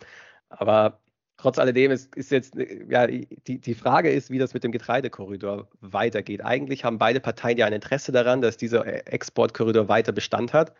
Aber 0.49 0.99
trotz 1.38 1.60
alledem 1.60 1.91
ist, 1.91 2.15
ist 2.15 2.31
jetzt, 2.31 2.57
äh, 2.57 2.86
ja, 2.89 3.07
die, 3.07 3.60
die 3.60 3.75
Frage 3.75 4.12
ist, 4.12 4.29
wie 4.29 4.39
das 4.39 4.53
mit 4.53 4.63
dem 4.63 4.71
Getreidekorridor 4.71 5.69
weitergeht. 5.81 6.43
Eigentlich 6.43 6.83
haben 6.83 6.97
beide 6.97 7.19
Parteien 7.19 7.57
ja 7.57 7.65
ein 7.65 7.73
Interesse 7.73 8.12
daran, 8.12 8.41
dass 8.41 8.57
dieser 8.57 8.86
äh, 8.86 8.99
Exportkorridor 9.05 9.88
weiter 9.88 10.12
Bestand 10.12 10.53
hat. 10.53 10.73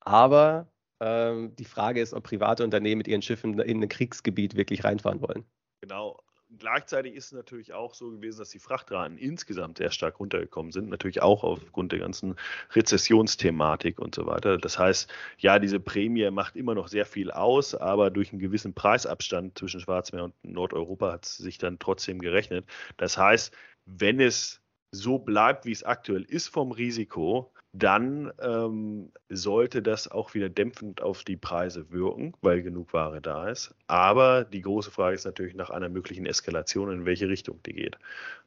Aber 0.00 0.68
ähm, 1.00 1.54
die 1.56 1.64
Frage 1.64 2.00
ist, 2.00 2.14
ob 2.14 2.24
private 2.24 2.64
Unternehmen 2.64 2.98
mit 2.98 3.08
ihren 3.08 3.22
Schiffen 3.22 3.58
in 3.58 3.82
ein 3.82 3.88
Kriegsgebiet 3.88 4.56
wirklich 4.56 4.84
reinfahren 4.84 5.20
wollen. 5.20 5.44
Genau. 5.80 6.23
Gleichzeitig 6.58 7.14
ist 7.14 7.26
es 7.26 7.32
natürlich 7.32 7.72
auch 7.72 7.94
so 7.94 8.10
gewesen, 8.10 8.38
dass 8.38 8.50
die 8.50 8.58
Frachtraten 8.58 9.18
insgesamt 9.18 9.78
sehr 9.78 9.90
stark 9.90 10.20
runtergekommen 10.20 10.72
sind, 10.72 10.88
natürlich 10.88 11.22
auch 11.22 11.44
aufgrund 11.44 11.92
der 11.92 12.00
ganzen 12.00 12.36
Rezessionsthematik 12.72 13.98
und 13.98 14.14
so 14.14 14.26
weiter. 14.26 14.58
Das 14.58 14.78
heißt, 14.78 15.12
ja, 15.38 15.58
diese 15.58 15.80
Prämie 15.80 16.30
macht 16.30 16.56
immer 16.56 16.74
noch 16.74 16.88
sehr 16.88 17.06
viel 17.06 17.30
aus, 17.30 17.74
aber 17.74 18.10
durch 18.10 18.32
einen 18.32 18.40
gewissen 18.40 18.74
Preisabstand 18.74 19.58
zwischen 19.58 19.80
Schwarzmeer 19.80 20.24
und 20.24 20.34
Nordeuropa 20.42 21.12
hat 21.12 21.24
es 21.24 21.36
sich 21.36 21.58
dann 21.58 21.78
trotzdem 21.78 22.18
gerechnet. 22.18 22.66
Das 22.96 23.16
heißt, 23.18 23.54
wenn 23.86 24.20
es 24.20 24.60
so 24.90 25.18
bleibt, 25.18 25.66
wie 25.66 25.72
es 25.72 25.82
aktuell 25.82 26.22
ist 26.22 26.48
vom 26.48 26.72
Risiko, 26.72 27.52
dann 27.76 28.32
ähm, 28.40 29.10
sollte 29.28 29.82
das 29.82 30.08
auch 30.08 30.34
wieder 30.34 30.48
dämpfend 30.48 31.02
auf 31.02 31.24
die 31.24 31.36
Preise 31.36 31.90
wirken, 31.90 32.32
weil 32.40 32.62
genug 32.62 32.92
Ware 32.92 33.20
da 33.20 33.48
ist. 33.48 33.74
Aber 33.88 34.44
die 34.44 34.62
große 34.62 34.92
Frage 34.92 35.16
ist 35.16 35.24
natürlich 35.24 35.56
nach 35.56 35.70
einer 35.70 35.88
möglichen 35.88 36.24
Eskalation, 36.24 36.92
in 36.92 37.04
welche 37.04 37.28
Richtung 37.28 37.60
die 37.64 37.72
geht. 37.72 37.98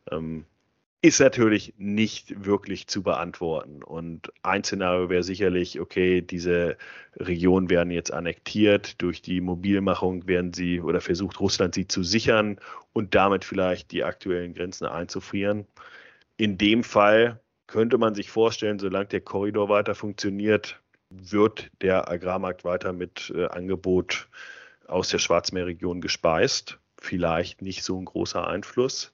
Ähm, 0.10 0.46
ist 1.02 1.20
natürlich 1.20 1.74
nicht 1.78 2.46
wirklich 2.46 2.88
zu 2.88 3.04
beantworten. 3.04 3.84
Und 3.84 4.32
ein 4.44 4.64
Szenario 4.64 5.10
wäre 5.10 5.24
sicherlich, 5.24 5.80
okay, 5.82 6.22
diese 6.22 6.78
Regionen 7.18 7.70
werden 7.70 7.92
jetzt 7.92 8.14
annektiert, 8.14 9.02
durch 9.02 9.22
die 9.22 9.42
Mobilmachung 9.42 10.26
werden 10.26 10.54
sie 10.54 10.80
oder 10.82 11.02
versucht 11.02 11.42
Russland 11.42 11.76
sie 11.76 11.88
zu 11.88 12.02
sichern 12.02 12.60
und 12.94 13.14
damit 13.14 13.44
vielleicht 13.44 13.92
die 13.92 14.06
aktuellen 14.06 14.54
Grenzen 14.54 14.86
einzufrieren. 14.86 15.68
In 16.38 16.58
dem 16.58 16.84
Fall 16.84 17.42
könnte 17.68 17.98
man 17.98 18.16
sich 18.16 18.32
vorstellen, 18.32 18.80
solange 18.80 19.08
der 19.08 19.22
Korridor 19.22 19.70
weiter 19.70 19.96
funktioniert, 19.96 20.82
wird 21.10 21.70
der 21.82 22.10
Agrarmarkt 22.10 22.64
weiter 22.64 22.94
mit 22.94 23.32
äh, 23.36 23.46
Angebot 23.46 24.28
aus 24.88 25.10
der 25.10 25.20
Schwarzmeerregion 25.20 26.02
gespeist. 26.02 26.80
Vielleicht 27.00 27.62
nicht 27.62 27.84
so 27.84 28.00
ein 28.00 28.06
großer 28.06 28.48
Einfluss. 28.48 29.14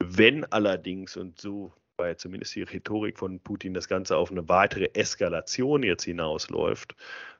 Wenn 0.00 0.44
allerdings, 0.44 1.16
und 1.16 1.40
so 1.40 1.72
war 1.96 2.08
ja 2.08 2.16
zumindest 2.16 2.54
die 2.54 2.62
Rhetorik 2.62 3.18
von 3.18 3.40
Putin, 3.40 3.74
das 3.74 3.88
Ganze 3.88 4.16
auf 4.16 4.30
eine 4.30 4.48
weitere 4.48 4.90
Eskalation 4.94 5.82
jetzt 5.82 6.04
hinausläuft, 6.04 6.96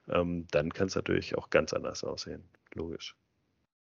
ähm, 0.09 0.47
dann 0.51 0.73
kann 0.73 0.87
es 0.87 0.95
natürlich 0.95 1.37
auch 1.37 1.51
ganz 1.51 1.73
anders 1.73 2.05
aussehen. 2.05 2.45
Logisch. 2.75 3.17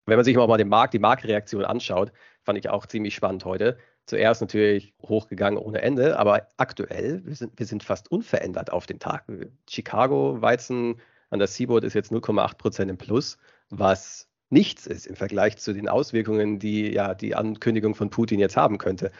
Wenn 0.07 0.17
man 0.17 0.25
sich 0.25 0.37
mal 0.37 0.57
den 0.59 0.69
Markt, 0.69 0.93
die 0.93 0.99
Marktreaktion 0.99 1.65
anschaut, 1.65 2.13
fand 2.43 2.59
ich 2.59 2.69
auch 2.69 2.87
ziemlich 2.87 3.15
spannend 3.15 3.45
heute 3.45 3.79
zuerst 4.07 4.41
natürlich 4.41 4.95
hochgegangen 5.03 5.59
ohne 5.59 5.83
Ende, 5.83 6.19
aber 6.19 6.49
aktuell, 6.57 7.25
wir 7.25 7.35
sind, 7.35 7.59
wir 7.59 7.67
sind 7.67 7.83
fast 7.83 8.11
unverändert 8.11 8.73
auf 8.73 8.87
den 8.87 8.99
Tag. 8.99 9.25
Chicago 9.69 10.41
Weizen 10.41 11.01
an 11.31 11.39
der 11.39 11.49
Seaboard 11.49 11.85
ist 11.85 11.95
jetzt 11.95 12.13
0,8 12.13 12.57
Prozent 12.57 12.91
im 12.91 12.99
Plus, 12.99 13.39
was 13.71 14.29
nichts 14.51 14.87
ist 14.87 15.07
im 15.07 15.17
Vergleich 15.17 15.57
zu 15.57 15.73
den 15.73 15.89
Auswirkungen, 15.89 16.59
die 16.59 16.93
ja 16.93 17.15
die 17.15 17.35
Ankündigung 17.35 17.95
von 17.95 18.11
Putin 18.11 18.39
jetzt 18.39 18.57
haben 18.57 18.79
könnte. 18.79 19.11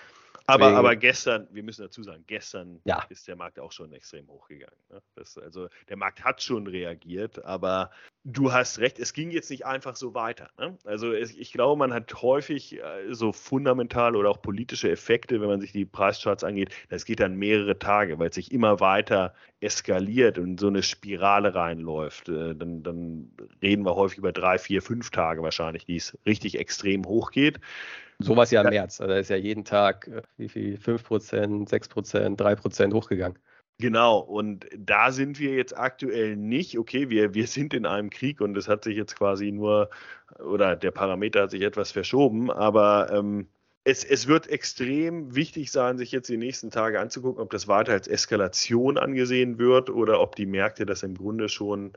Aber, 0.47 0.77
aber 0.77 0.95
gestern, 0.97 1.49
wir 1.53 1.63
müssen 1.63 1.83
dazu 1.83 2.03
sagen, 2.03 2.25
gestern 2.27 2.81
ja. 2.85 3.03
ist 3.09 3.27
der 3.27 3.37
Markt 3.37 3.59
auch 3.59 3.73
schon 3.73 3.93
extrem 3.93 4.29
hochgegangen. 4.29 4.79
Ne? 4.91 5.01
Das, 5.15 5.39
also 5.39 5.69
der 5.89 5.97
Markt 5.97 6.23
hat 6.23 6.43
schon 6.43 6.67
reagiert, 6.67 7.43
aber 7.45 7.91
du 8.25 8.53
hast 8.53 8.79
recht, 8.79 8.99
es 8.99 9.15
ging 9.15 9.31
jetzt 9.31 9.51
nicht 9.51 9.65
einfach 9.65 9.97
so 9.97 10.13
weiter. 10.13 10.51
Ne? 10.59 10.77
Also 10.85 11.13
es, 11.13 11.35
ich 11.35 11.53
glaube, 11.53 11.79
man 11.79 11.95
hat 11.95 12.13
häufig 12.21 12.79
äh, 12.79 13.15
so 13.15 13.33
fundamentale 13.33 14.19
oder 14.19 14.29
auch 14.29 14.43
politische 14.43 14.91
Effekte, 14.91 15.41
wenn 15.41 15.49
man 15.49 15.61
sich 15.63 15.73
die 15.73 15.87
Preischarts 15.87 16.45
angeht, 16.45 16.75
das 16.91 17.07
geht 17.07 17.21
dann 17.21 17.37
mehrere 17.37 17.79
Tage, 17.79 18.19
weil 18.19 18.29
es 18.29 18.35
sich 18.35 18.53
immer 18.53 18.81
weiter 18.81 19.35
eskaliert 19.61 20.39
und 20.39 20.61
so 20.61 20.67
eine 20.67 20.83
Spirale 20.83 21.55
reinläuft. 21.55 22.29
Äh, 22.29 22.55
dann, 22.55 22.83
dann 22.83 23.33
reden 23.63 23.87
wir 23.87 23.95
häufig 23.95 24.19
über 24.19 24.33
drei, 24.33 24.59
vier, 24.59 24.83
fünf 24.83 25.11
Tage 25.11 25.43
wahrscheinlich, 25.43 25.87
die 25.87 25.97
es 25.97 26.19
richtig 26.27 26.59
extrem 26.59 27.07
hochgeht. 27.07 27.61
Sowas 28.19 28.51
ja 28.51 28.63
im 28.63 28.71
März. 28.71 29.01
Also 29.01 29.13
da 29.13 29.19
ist 29.19 29.31
ja 29.31 29.37
jeden 29.37 29.65
Tag, 29.65 30.09
äh, 30.09 30.23
wie 30.37 30.49
viel, 30.49 30.77
5%, 30.77 31.69
6%, 31.69 32.37
3% 32.37 32.93
hochgegangen. 32.93 33.39
Genau, 33.79 34.19
und 34.19 34.67
da 34.77 35.11
sind 35.11 35.41
wir 35.41 35.55
jetzt 35.55 35.77
aktuell 35.77 36.37
nicht. 36.37 36.79
Okay, 36.79 37.11
wir, 37.11 37.35
wir 37.35 37.49
sind 37.49 37.75
in 37.75 37.87
einem 37.87 38.09
Krieg 38.11 38.41
und 38.41 38.57
es 38.57 38.69
hat 38.69 38.85
sich 38.85 38.97
jetzt 38.97 39.17
quasi 39.17 39.51
nur, 39.51 39.91
oder 40.39 40.77
der 40.77 40.93
Parameter 40.93 41.43
hat 41.43 41.51
sich 41.51 41.63
etwas 41.63 41.91
verschoben, 41.91 42.53
aber 42.53 43.11
ähm, 43.13 43.49
es, 43.83 44.05
es 44.05 44.29
wird 44.29 44.47
extrem 44.49 45.35
wichtig 45.35 45.73
sein, 45.73 45.99
sich 45.99 46.13
jetzt 46.13 46.29
die 46.29 46.37
nächsten 46.37 46.71
Tage 46.71 47.01
anzugucken, 47.01 47.43
ob 47.43 47.51
das 47.51 47.67
weiter 47.67 47.93
als 47.93 48.07
Eskalation 48.07 48.97
angesehen 48.97 49.59
wird 49.59 49.91
oder 49.91 50.21
ob 50.21 50.37
die 50.37 50.47
Märkte 50.47 50.87
das 50.87 51.03
im 51.03 51.17
Grunde 51.17 51.49
schon 51.49 51.93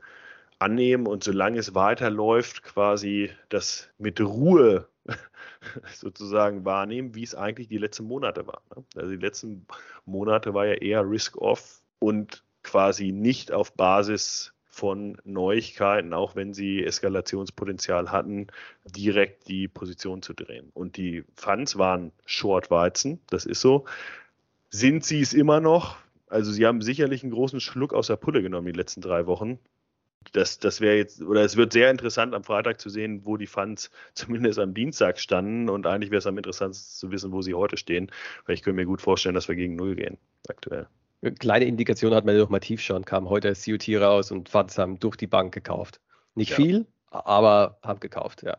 annehmen 0.58 1.06
und 1.06 1.22
solange 1.22 1.58
es 1.58 1.74
weiterläuft, 1.74 2.64
quasi 2.64 3.30
das 3.48 3.88
mit 3.98 4.20
Ruhe 4.20 4.88
sozusagen 5.94 6.64
wahrnehmen, 6.64 7.14
wie 7.14 7.22
es 7.22 7.34
eigentlich 7.34 7.68
die 7.68 7.78
letzten 7.78 8.04
Monate 8.04 8.46
waren. 8.46 8.62
Ne? 8.74 8.84
Also 8.96 9.10
die 9.10 9.24
letzten 9.24 9.66
Monate 10.04 10.54
war 10.54 10.66
ja 10.66 10.74
eher 10.74 11.08
Risk-Off 11.08 11.82
und 11.98 12.42
quasi 12.62 13.12
nicht 13.12 13.52
auf 13.52 13.72
Basis 13.74 14.52
von 14.78 15.18
Neuigkeiten, 15.24 16.12
auch 16.12 16.36
wenn 16.36 16.54
sie 16.54 16.84
Eskalationspotenzial 16.84 18.12
hatten, 18.12 18.46
direkt 18.84 19.48
die 19.48 19.66
Position 19.66 20.22
zu 20.22 20.34
drehen. 20.34 20.70
Und 20.72 20.96
die 20.96 21.24
Funds 21.34 21.78
waren 21.78 22.12
Short-Weizen, 22.26 23.20
das 23.28 23.44
ist 23.44 23.60
so. 23.60 23.86
Sind 24.70 25.04
sie 25.04 25.20
es 25.20 25.32
immer 25.32 25.60
noch? 25.60 25.96
Also 26.28 26.52
sie 26.52 26.64
haben 26.66 26.82
sicherlich 26.82 27.24
einen 27.24 27.32
großen 27.32 27.58
Schluck 27.58 27.92
aus 27.92 28.06
der 28.06 28.16
Pulle 28.16 28.42
genommen 28.42 28.66
die 28.66 28.72
letzten 28.72 29.00
drei 29.00 29.26
Wochen 29.26 29.58
das, 30.32 30.58
das 30.58 30.80
wäre 30.80 30.96
jetzt, 30.96 31.22
oder 31.22 31.42
es 31.42 31.56
wird 31.56 31.72
sehr 31.72 31.90
interessant 31.90 32.34
am 32.34 32.44
Freitag 32.44 32.80
zu 32.80 32.88
sehen, 32.88 33.24
wo 33.24 33.36
die 33.36 33.46
Funds 33.46 33.90
zumindest 34.14 34.58
am 34.58 34.74
Dienstag 34.74 35.18
standen 35.18 35.68
und 35.68 35.86
eigentlich 35.86 36.10
wäre 36.10 36.18
es 36.18 36.26
am 36.26 36.36
interessantesten 36.36 36.98
zu 36.98 37.10
wissen, 37.12 37.32
wo 37.32 37.42
sie 37.42 37.54
heute 37.54 37.76
stehen, 37.76 38.10
weil 38.46 38.54
ich 38.54 38.62
könnte 38.62 38.76
mir 38.76 38.86
gut 38.86 39.00
vorstellen, 39.00 39.34
dass 39.34 39.48
wir 39.48 39.56
gegen 39.56 39.76
Null 39.76 39.96
gehen, 39.96 40.18
aktuell. 40.48 40.86
Kleine 41.40 41.64
Indikation 41.64 42.14
hat 42.14 42.24
man 42.24 42.38
doch 42.38 42.48
mal 42.48 42.60
tief 42.60 42.80
schon, 42.80 43.04
kam 43.04 43.28
heute 43.28 43.52
COT 43.52 43.88
raus 44.00 44.30
und 44.30 44.48
Funds 44.48 44.78
haben 44.78 45.00
durch 45.00 45.16
die 45.16 45.26
Bank 45.26 45.52
gekauft. 45.52 46.00
Nicht 46.36 46.50
ja. 46.50 46.56
viel, 46.56 46.86
aber 47.10 47.78
haben 47.82 47.98
gekauft, 47.98 48.44
ja. 48.44 48.56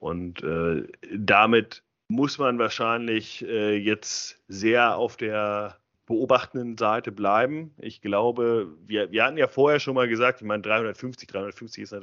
Und 0.00 0.42
äh, 0.42 0.82
damit 1.16 1.84
muss 2.08 2.38
man 2.38 2.58
wahrscheinlich 2.58 3.44
äh, 3.46 3.76
jetzt 3.76 4.42
sehr 4.48 4.96
auf 4.96 5.16
der 5.16 5.78
beobachtenden 6.06 6.78
Seite 6.78 7.10
bleiben. 7.10 7.74
Ich 7.78 8.00
glaube, 8.00 8.68
wir, 8.86 9.10
wir 9.10 9.24
hatten 9.24 9.36
ja 9.36 9.48
vorher 9.48 9.80
schon 9.80 9.96
mal 9.96 10.08
gesagt, 10.08 10.40
ich 10.40 10.46
meine 10.46 10.62
350, 10.62 11.28
350 11.28 11.82
ist 11.82 11.94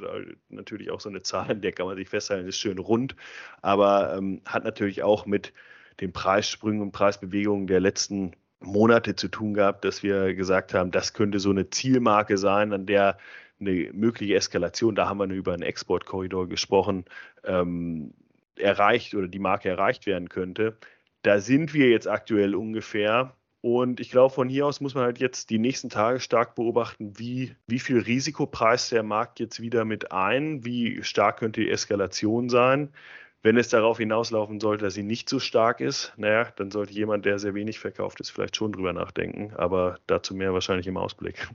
natürlich 0.50 0.90
auch 0.90 1.00
so 1.00 1.08
eine 1.08 1.22
Zahl, 1.22 1.50
in 1.50 1.60
der 1.62 1.72
kann 1.72 1.86
man 1.86 1.96
sich 1.96 2.08
festhalten, 2.08 2.46
ist 2.46 2.58
schön 2.58 2.78
rund, 2.78 3.16
aber 3.62 4.14
ähm, 4.16 4.42
hat 4.44 4.64
natürlich 4.64 5.02
auch 5.02 5.24
mit 5.24 5.54
den 6.00 6.12
Preissprüngen 6.12 6.82
und 6.82 6.92
Preisbewegungen 6.92 7.66
der 7.66 7.80
letzten 7.80 8.32
Monate 8.60 9.16
zu 9.16 9.28
tun 9.28 9.54
gehabt, 9.54 9.84
dass 9.84 10.02
wir 10.02 10.34
gesagt 10.34 10.74
haben, 10.74 10.90
das 10.90 11.14
könnte 11.14 11.38
so 11.38 11.50
eine 11.50 11.70
Zielmarke 11.70 12.36
sein, 12.36 12.72
an 12.72 12.86
der 12.86 13.18
eine 13.60 13.90
mögliche 13.92 14.34
Eskalation, 14.34 14.94
da 14.94 15.08
haben 15.08 15.18
wir 15.18 15.34
über 15.34 15.54
einen 15.54 15.62
Exportkorridor 15.62 16.48
gesprochen, 16.48 17.04
ähm, 17.44 18.12
erreicht 18.56 19.14
oder 19.14 19.28
die 19.28 19.38
Marke 19.38 19.68
erreicht 19.68 20.06
werden 20.06 20.28
könnte. 20.28 20.76
Da 21.22 21.40
sind 21.40 21.72
wir 21.72 21.88
jetzt 21.88 22.08
aktuell 22.08 22.54
ungefähr 22.54 23.34
und 23.64 23.98
ich 23.98 24.10
glaube, 24.10 24.34
von 24.34 24.50
hier 24.50 24.66
aus 24.66 24.82
muss 24.82 24.94
man 24.94 25.04
halt 25.04 25.18
jetzt 25.20 25.48
die 25.48 25.58
nächsten 25.58 25.88
Tage 25.88 26.20
stark 26.20 26.54
beobachten, 26.54 27.18
wie, 27.18 27.56
wie 27.66 27.78
viel 27.78 27.98
Risiko 27.98 28.44
preist 28.44 28.92
der 28.92 29.02
Markt 29.02 29.40
jetzt 29.40 29.58
wieder 29.58 29.86
mit 29.86 30.12
ein, 30.12 30.66
wie 30.66 31.02
stark 31.02 31.38
könnte 31.38 31.62
die 31.62 31.70
Eskalation 31.70 32.50
sein. 32.50 32.92
Wenn 33.40 33.56
es 33.56 33.70
darauf 33.70 33.96
hinauslaufen 33.96 34.60
sollte, 34.60 34.84
dass 34.84 34.92
sie 34.92 35.02
nicht 35.02 35.30
so 35.30 35.38
stark 35.38 35.80
ist, 35.80 36.12
naja, 36.18 36.52
dann 36.56 36.70
sollte 36.70 36.92
jemand, 36.92 37.24
der 37.24 37.38
sehr 37.38 37.54
wenig 37.54 37.78
verkauft 37.78 38.20
ist, 38.20 38.28
vielleicht 38.28 38.54
schon 38.54 38.70
drüber 38.70 38.92
nachdenken. 38.92 39.54
Aber 39.56 39.98
dazu 40.08 40.34
mehr 40.34 40.52
wahrscheinlich 40.52 40.86
im 40.86 40.98
Ausblick. 40.98 41.48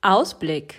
Ausblick. 0.00 0.76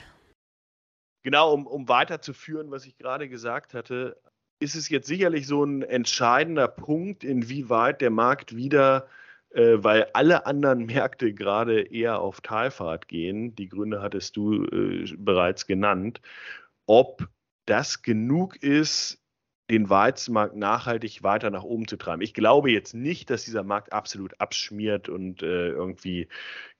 Genau, 1.22 1.54
um, 1.54 1.68
um 1.68 1.88
weiterzuführen, 1.88 2.72
was 2.72 2.88
ich 2.88 2.98
gerade 2.98 3.30
gesagt 3.30 3.76
hatte, 3.76 4.20
ist 4.58 4.76
es 4.76 4.90
jetzt 4.90 5.06
sicherlich 5.06 5.46
so 5.46 5.64
ein 5.64 5.84
entscheidender 5.84 6.68
Punkt, 6.68 7.24
inwieweit 7.24 8.02
der 8.02 8.10
Markt 8.10 8.56
wieder 8.56 9.08
äh, 9.52 9.78
weil 9.78 10.08
alle 10.14 10.46
anderen 10.46 10.86
Märkte 10.86 11.34
gerade 11.34 11.82
eher 11.82 12.20
auf 12.20 12.42
Talfahrt 12.42 13.08
gehen. 13.08 13.56
Die 13.56 13.70
Gründe 13.70 14.02
hattest 14.02 14.38
du 14.38 14.66
äh, 14.66 15.14
bereits 15.18 15.68
genannt. 15.68 16.22
Ob 16.86 17.28
das 17.66 18.02
genug 18.02 18.56
ist, 18.64 19.22
den 19.70 19.90
Weizenmarkt 19.90 20.56
nachhaltig 20.56 21.24
weiter 21.24 21.50
nach 21.50 21.64
oben 21.64 21.88
zu 21.88 21.98
treiben. 21.98 22.22
Ich 22.22 22.34
glaube 22.34 22.72
jetzt 22.72 22.94
nicht, 22.94 23.30
dass 23.30 23.44
dieser 23.44 23.64
Markt 23.64 23.92
absolut 23.92 24.40
abschmiert 24.40 25.10
und 25.10 25.44
äh, 25.44 25.70
irgendwie 25.70 26.30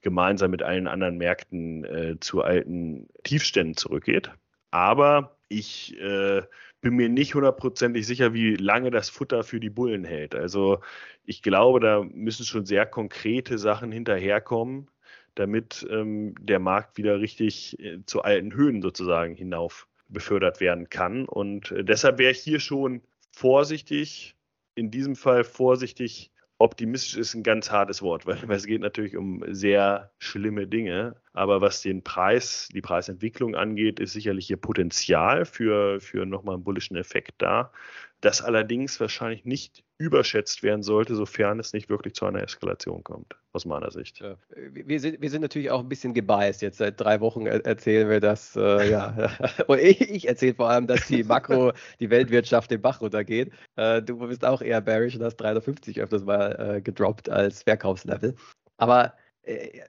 gemeinsam 0.00 0.50
mit 0.50 0.62
allen 0.62 0.88
anderen 0.88 1.18
Märkten 1.18 1.84
äh, 1.84 2.16
zu 2.20 2.42
alten 2.42 3.08
Tiefständen 3.24 3.76
zurückgeht. 3.76 4.30
Aber 4.70 5.36
ich 5.48 5.98
äh, 6.00 6.42
bin 6.80 6.94
mir 6.94 7.08
nicht 7.08 7.34
hundertprozentig 7.34 8.06
sicher, 8.06 8.34
wie 8.34 8.54
lange 8.54 8.90
das 8.90 9.08
Futter 9.08 9.42
für 9.42 9.60
die 9.60 9.70
Bullen 9.70 10.04
hält. 10.04 10.34
Also 10.34 10.80
ich 11.24 11.42
glaube, 11.42 11.80
da 11.80 12.02
müssen 12.02 12.44
schon 12.44 12.66
sehr 12.66 12.86
konkrete 12.86 13.58
Sachen 13.58 13.90
hinterherkommen, 13.92 14.88
damit 15.34 15.86
ähm, 15.90 16.34
der 16.40 16.58
Markt 16.58 16.96
wieder 16.96 17.20
richtig 17.20 17.78
äh, 17.80 17.98
zu 18.06 18.22
alten 18.22 18.54
Höhen 18.54 18.82
sozusagen 18.82 19.34
hinauf 19.34 19.88
befördert 20.08 20.60
werden 20.60 20.88
kann. 20.88 21.26
Und 21.26 21.72
äh, 21.72 21.84
deshalb 21.84 22.18
wäre 22.18 22.32
ich 22.32 22.40
hier 22.40 22.60
schon 22.60 23.02
vorsichtig, 23.32 24.36
in 24.74 24.90
diesem 24.90 25.16
Fall 25.16 25.44
vorsichtig 25.44 26.30
optimistisch 26.58 27.16
ist 27.16 27.34
ein 27.34 27.42
ganz 27.42 27.70
hartes 27.70 28.02
Wort, 28.02 28.26
weil, 28.26 28.38
es 28.50 28.66
geht 28.66 28.80
natürlich 28.80 29.16
um 29.16 29.42
sehr 29.48 30.10
schlimme 30.18 30.66
Dinge. 30.66 31.16
Aber 31.32 31.60
was 31.60 31.82
den 31.82 32.02
Preis, 32.02 32.68
die 32.74 32.80
Preisentwicklung 32.80 33.54
angeht, 33.54 34.00
ist 34.00 34.12
sicherlich 34.12 34.48
hier 34.48 34.56
Potenzial 34.56 35.44
für, 35.44 36.00
für 36.00 36.26
nochmal 36.26 36.56
einen 36.56 36.64
bullischen 36.64 36.96
Effekt 36.96 37.34
da 37.38 37.70
das 38.20 38.42
allerdings 38.42 38.98
wahrscheinlich 39.00 39.44
nicht 39.44 39.84
überschätzt 39.98 40.62
werden 40.62 40.82
sollte, 40.82 41.14
sofern 41.14 41.58
es 41.60 41.72
nicht 41.72 41.88
wirklich 41.88 42.14
zu 42.14 42.26
einer 42.26 42.42
Eskalation 42.42 43.04
kommt, 43.04 43.36
aus 43.52 43.64
meiner 43.64 43.90
Sicht. 43.90 44.20
Ja. 44.20 44.36
Wir, 44.50 45.00
sind, 45.00 45.20
wir 45.20 45.30
sind 45.30 45.42
natürlich 45.42 45.70
auch 45.70 45.80
ein 45.80 45.88
bisschen 45.88 46.14
gebiased. 46.14 46.62
Jetzt 46.62 46.78
seit 46.78 47.00
drei 47.00 47.20
Wochen 47.20 47.46
erzählen 47.46 48.08
wir 48.08 48.20
das, 48.20 48.56
äh, 48.56 48.90
ja, 48.90 49.30
und 49.66 49.78
ich, 49.78 50.26
erzähle 50.26 50.54
vor 50.54 50.70
allem, 50.70 50.86
dass 50.86 51.06
die 51.06 51.24
Makro, 51.24 51.72
die 52.00 52.10
Weltwirtschaft 52.10 52.70
den 52.70 52.80
Bach 52.80 53.00
runtergeht. 53.00 53.52
Äh, 53.76 54.02
du 54.02 54.18
bist 54.18 54.44
auch 54.44 54.62
eher 54.62 54.80
bearish 54.80 55.16
und 55.16 55.22
hast 55.22 55.36
350 55.36 56.00
öfters 56.00 56.24
mal 56.24 56.76
äh, 56.76 56.80
gedroppt 56.80 57.28
als 57.28 57.62
Verkaufslevel. 57.62 58.34
Aber 58.78 59.14
äh, 59.42 59.80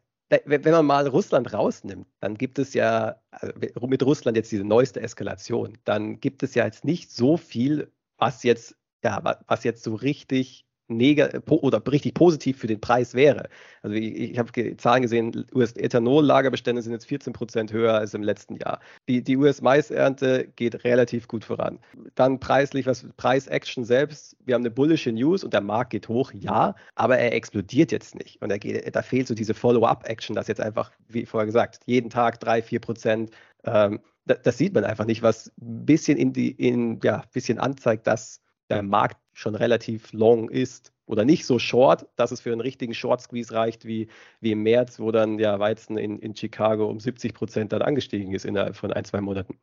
wenn 0.46 0.62
man 0.62 0.86
mal 0.86 1.08
Russland 1.08 1.54
rausnimmt, 1.54 2.08
dann 2.20 2.36
gibt 2.36 2.60
es 2.60 2.76
ja 2.76 3.16
also 3.32 3.54
mit 3.88 4.04
Russland 4.04 4.38
jetzt 4.38 4.52
diese 4.52 4.64
neueste 4.64 5.02
Eskalation, 5.02 5.78
dann 5.86 6.20
gibt 6.20 6.44
es 6.44 6.54
ja 6.54 6.66
jetzt 6.66 6.86
nicht 6.86 7.12
so 7.12 7.36
viel 7.36 7.92
was 8.20 8.44
jetzt, 8.44 8.76
ja, 9.04 9.38
was 9.48 9.64
jetzt 9.64 9.84
so 9.84 9.96
richtig 9.96 10.66
oder 10.90 11.82
richtig 11.92 12.16
positiv 12.16 12.58
für 12.58 12.68
den 12.68 12.82
Preis 12.82 13.14
wäre. 13.14 13.48
Also 13.84 13.96
ich, 13.96 14.32
ich 14.32 14.40
habe 14.40 14.78
Zahlen 14.78 15.04
gesehen, 15.04 15.46
US-Ethanol-Lagerbestände 15.54 16.82
sind 16.82 16.94
jetzt 16.94 17.06
14 17.06 17.32
Prozent 17.32 17.72
höher 17.72 17.94
als 17.94 18.14
im 18.14 18.24
letzten 18.24 18.56
Jahr. 18.56 18.80
Die, 19.08 19.24
die 19.24 19.38
US-Maisernte 19.38 20.48
geht 20.56 20.84
relativ 20.84 21.28
gut 21.28 21.46
voran. 21.46 21.80
Dann 22.16 22.40
preislich, 22.40 22.88
was 22.88 23.06
Preis-Action 23.18 23.86
selbst, 23.86 24.36
wir 24.46 24.56
haben 24.56 24.64
eine 24.64 24.72
bullische 24.72 25.12
News 25.12 25.44
und 25.44 25.54
der 25.54 25.62
Markt 25.62 25.92
geht 25.92 26.08
hoch, 26.08 26.32
ja, 26.34 26.74
aber 26.96 27.18
er 27.20 27.34
explodiert 27.34 27.92
jetzt 27.92 28.16
nicht. 28.16 28.42
Und 28.42 28.50
geht, 28.60 28.96
da 28.96 29.02
fehlt 29.02 29.28
so 29.28 29.36
diese 29.36 29.54
Follow-up-Action, 29.54 30.36
dass 30.36 30.48
jetzt 30.48 30.62
einfach, 30.62 30.92
wie 31.08 31.26
vorher 31.26 31.46
gesagt, 31.46 31.82
jeden 31.86 32.10
Tag 32.10 32.40
3, 32.40 32.64
4 32.64 32.80
Prozent 32.80 33.32
ähm, 33.64 34.00
das 34.36 34.58
sieht 34.58 34.74
man 34.74 34.84
einfach 34.84 35.06
nicht, 35.06 35.22
was 35.22 35.52
ein 35.62 35.86
bisschen 35.86 36.18
in 36.18 36.34
die, 36.34 36.52
in, 36.52 37.00
ja, 37.04 37.24
bisschen 37.34 37.60
anzeigt, 37.60 38.08
dass 38.08 38.42
der 38.70 38.84
Markt 38.84 39.18
schon 39.34 39.56
relativ 39.56 40.14
long 40.14 40.50
ist 40.50 40.94
oder 41.06 41.26
nicht 41.26 41.46
so 41.46 41.58
short, 41.58 42.08
dass 42.16 42.32
es 42.32 42.42
für 42.42 42.52
einen 42.52 42.62
richtigen 42.62 42.94
Short 42.94 43.22
Squeeze 43.22 43.54
reicht 43.54 43.86
wie, 43.86 44.08
wie 44.42 44.52
im 44.52 44.62
März, 44.62 45.00
wo 45.00 45.12
dann 45.12 45.40
ja 45.40 45.60
Weizen 45.60 45.98
in, 45.98 46.20
in 46.20 46.36
Chicago 46.36 46.88
um 46.88 47.00
70 47.00 47.34
Prozent 47.34 47.72
dann 47.72 47.82
angestiegen 47.82 48.34
ist 48.34 48.46
innerhalb 48.46 48.76
von 48.76 48.94
ein, 48.94 49.06
zwei 49.06 49.22
Monaten. 49.22 49.60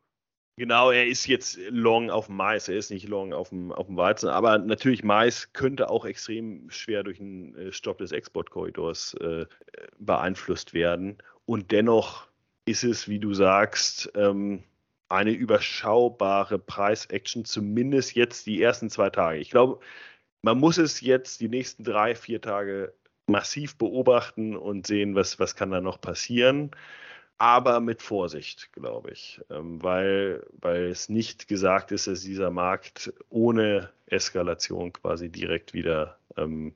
Genau, 0.58 0.90
er 0.90 1.06
ist 1.06 1.26
jetzt 1.26 1.58
long 1.68 2.08
auf 2.08 2.26
dem 2.26 2.36
Mais, 2.36 2.68
er 2.68 2.76
ist 2.76 2.90
nicht 2.90 3.06
long 3.06 3.34
auf 3.34 3.50
dem, 3.50 3.70
auf 3.72 3.86
dem 3.86 3.98
Weizen, 3.98 4.30
aber 4.30 4.56
natürlich 4.58 5.04
Mais 5.04 5.52
könnte 5.52 5.90
auch 5.90 6.06
extrem 6.06 6.70
schwer 6.70 7.02
durch 7.02 7.20
einen 7.20 7.54
äh, 7.56 7.72
Stopp 7.72 7.98
des 7.98 8.10
Exportkorridors 8.10 9.14
äh, 9.20 9.44
beeinflusst 9.98 10.72
werden. 10.72 11.18
Und 11.44 11.72
dennoch 11.72 12.28
ist 12.66 12.84
es, 12.84 13.08
wie 13.08 13.18
du 13.18 13.32
sagst, 13.32 14.10
ähm, 14.14 14.62
eine 15.08 15.30
überschaubare 15.30 16.58
Preis-Action, 16.58 17.44
zumindest 17.44 18.14
jetzt 18.16 18.46
die 18.46 18.60
ersten 18.60 18.90
zwei 18.90 19.08
Tage. 19.08 19.38
Ich 19.38 19.50
glaube, 19.50 19.80
man 20.42 20.58
muss 20.58 20.78
es 20.78 21.00
jetzt 21.00 21.40
die 21.40 21.48
nächsten 21.48 21.84
drei, 21.84 22.14
vier 22.14 22.40
Tage 22.40 22.92
massiv 23.26 23.76
beobachten 23.76 24.56
und 24.56 24.86
sehen, 24.86 25.14
was, 25.14 25.38
was 25.38 25.56
kann 25.56 25.70
da 25.70 25.80
noch 25.80 26.00
passieren. 26.00 26.72
Aber 27.38 27.80
mit 27.80 28.02
Vorsicht, 28.02 28.72
glaube 28.72 29.10
ich, 29.10 29.40
ähm, 29.50 29.82
weil, 29.82 30.46
weil 30.60 30.86
es 30.86 31.08
nicht 31.08 31.48
gesagt 31.48 31.92
ist, 31.92 32.06
dass 32.06 32.22
dieser 32.22 32.50
Markt 32.50 33.12
ohne 33.28 33.90
Eskalation 34.06 34.92
quasi 34.92 35.28
direkt 35.28 35.74
wieder 35.74 36.18
ähm, 36.36 36.74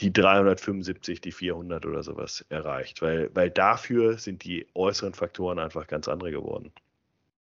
die 0.00 0.12
375, 0.12 1.20
die 1.20 1.32
400 1.32 1.86
oder 1.86 2.02
sowas 2.02 2.44
erreicht, 2.48 3.02
weil, 3.02 3.30
weil 3.34 3.50
dafür 3.50 4.18
sind 4.18 4.44
die 4.44 4.66
äußeren 4.74 5.14
Faktoren 5.14 5.58
einfach 5.58 5.86
ganz 5.86 6.08
andere 6.08 6.30
geworden. 6.30 6.72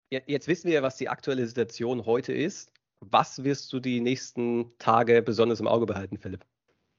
Jetzt 0.09 0.47
wissen 0.47 0.69
wir, 0.69 0.83
was 0.83 0.97
die 0.97 1.09
aktuelle 1.09 1.45
Situation 1.45 2.05
heute 2.05 2.33
ist. 2.33 2.71
Was 3.01 3.43
wirst 3.43 3.71
du 3.73 3.79
die 3.79 3.99
nächsten 3.99 4.71
Tage 4.79 5.21
besonders 5.21 5.59
im 5.59 5.67
Auge 5.67 5.85
behalten, 5.85 6.17
Philipp? 6.17 6.45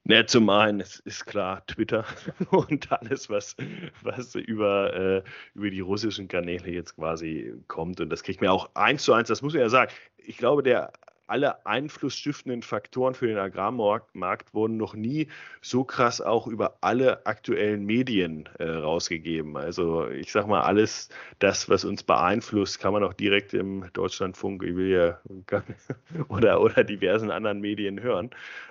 Ja, 0.04 0.26
zum 0.26 0.48
einen 0.48 0.80
ist, 0.80 1.00
ist 1.00 1.26
klar 1.26 1.66
Twitter 1.66 2.04
und 2.50 2.90
alles, 2.92 3.28
was, 3.28 3.56
was 4.02 4.34
über, 4.34 4.94
äh, 4.94 5.22
über 5.54 5.70
die 5.70 5.80
russischen 5.80 6.28
Kanäle 6.28 6.70
jetzt 6.70 6.96
quasi 6.96 7.54
kommt. 7.66 8.00
Und 8.00 8.10
das 8.10 8.22
kriegt 8.22 8.40
mir 8.40 8.52
auch 8.52 8.70
eins 8.74 9.02
zu 9.04 9.12
eins, 9.12 9.28
das 9.28 9.42
muss 9.42 9.52
man 9.52 9.62
ja 9.62 9.68
sagen. 9.68 9.92
Ich 10.16 10.38
glaube, 10.38 10.62
der 10.62 10.92
alle 11.28 11.66
einflussstiftenden 11.66 12.62
Faktoren 12.62 13.14
für 13.14 13.26
den 13.26 13.38
Agrarmarkt 13.38 14.54
wurden 14.54 14.76
noch 14.76 14.94
nie 14.94 15.28
so 15.60 15.84
krass 15.84 16.20
auch 16.20 16.46
über 16.46 16.78
alle 16.80 17.26
aktuellen 17.26 17.84
Medien 17.84 18.48
äh, 18.58 18.68
rausgegeben. 18.68 19.56
Also 19.56 20.08
ich 20.08 20.32
sage 20.32 20.48
mal, 20.48 20.62
alles 20.62 21.08
das, 21.38 21.68
was 21.68 21.84
uns 21.84 22.02
beeinflusst, 22.02 22.80
kann 22.80 22.92
man 22.92 23.04
auch 23.04 23.14
direkt 23.14 23.54
im 23.54 23.90
Deutschlandfunk, 23.92 24.62
ja, 24.62 25.20
oder, 26.28 26.60
oder 26.60 26.84
diversen 26.84 27.30
anderen 27.30 27.60
Medien 27.60 28.00
hören. 28.00 28.30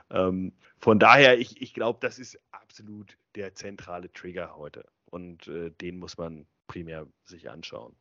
Ähm, 0.09 0.53
von 0.79 0.99
daher, 0.99 1.39
ich, 1.39 1.61
ich 1.61 1.73
glaube, 1.73 1.99
das 2.01 2.19
ist 2.19 2.39
absolut 2.51 3.17
der 3.35 3.53
zentrale 3.53 4.11
Trigger 4.13 4.55
heute. 4.57 4.85
Und 5.09 5.47
äh, 5.47 5.71
den 5.71 5.99
muss 5.99 6.17
man 6.17 6.45
primär 6.67 7.07
sich 7.23 7.49
anschauen. 7.49 7.95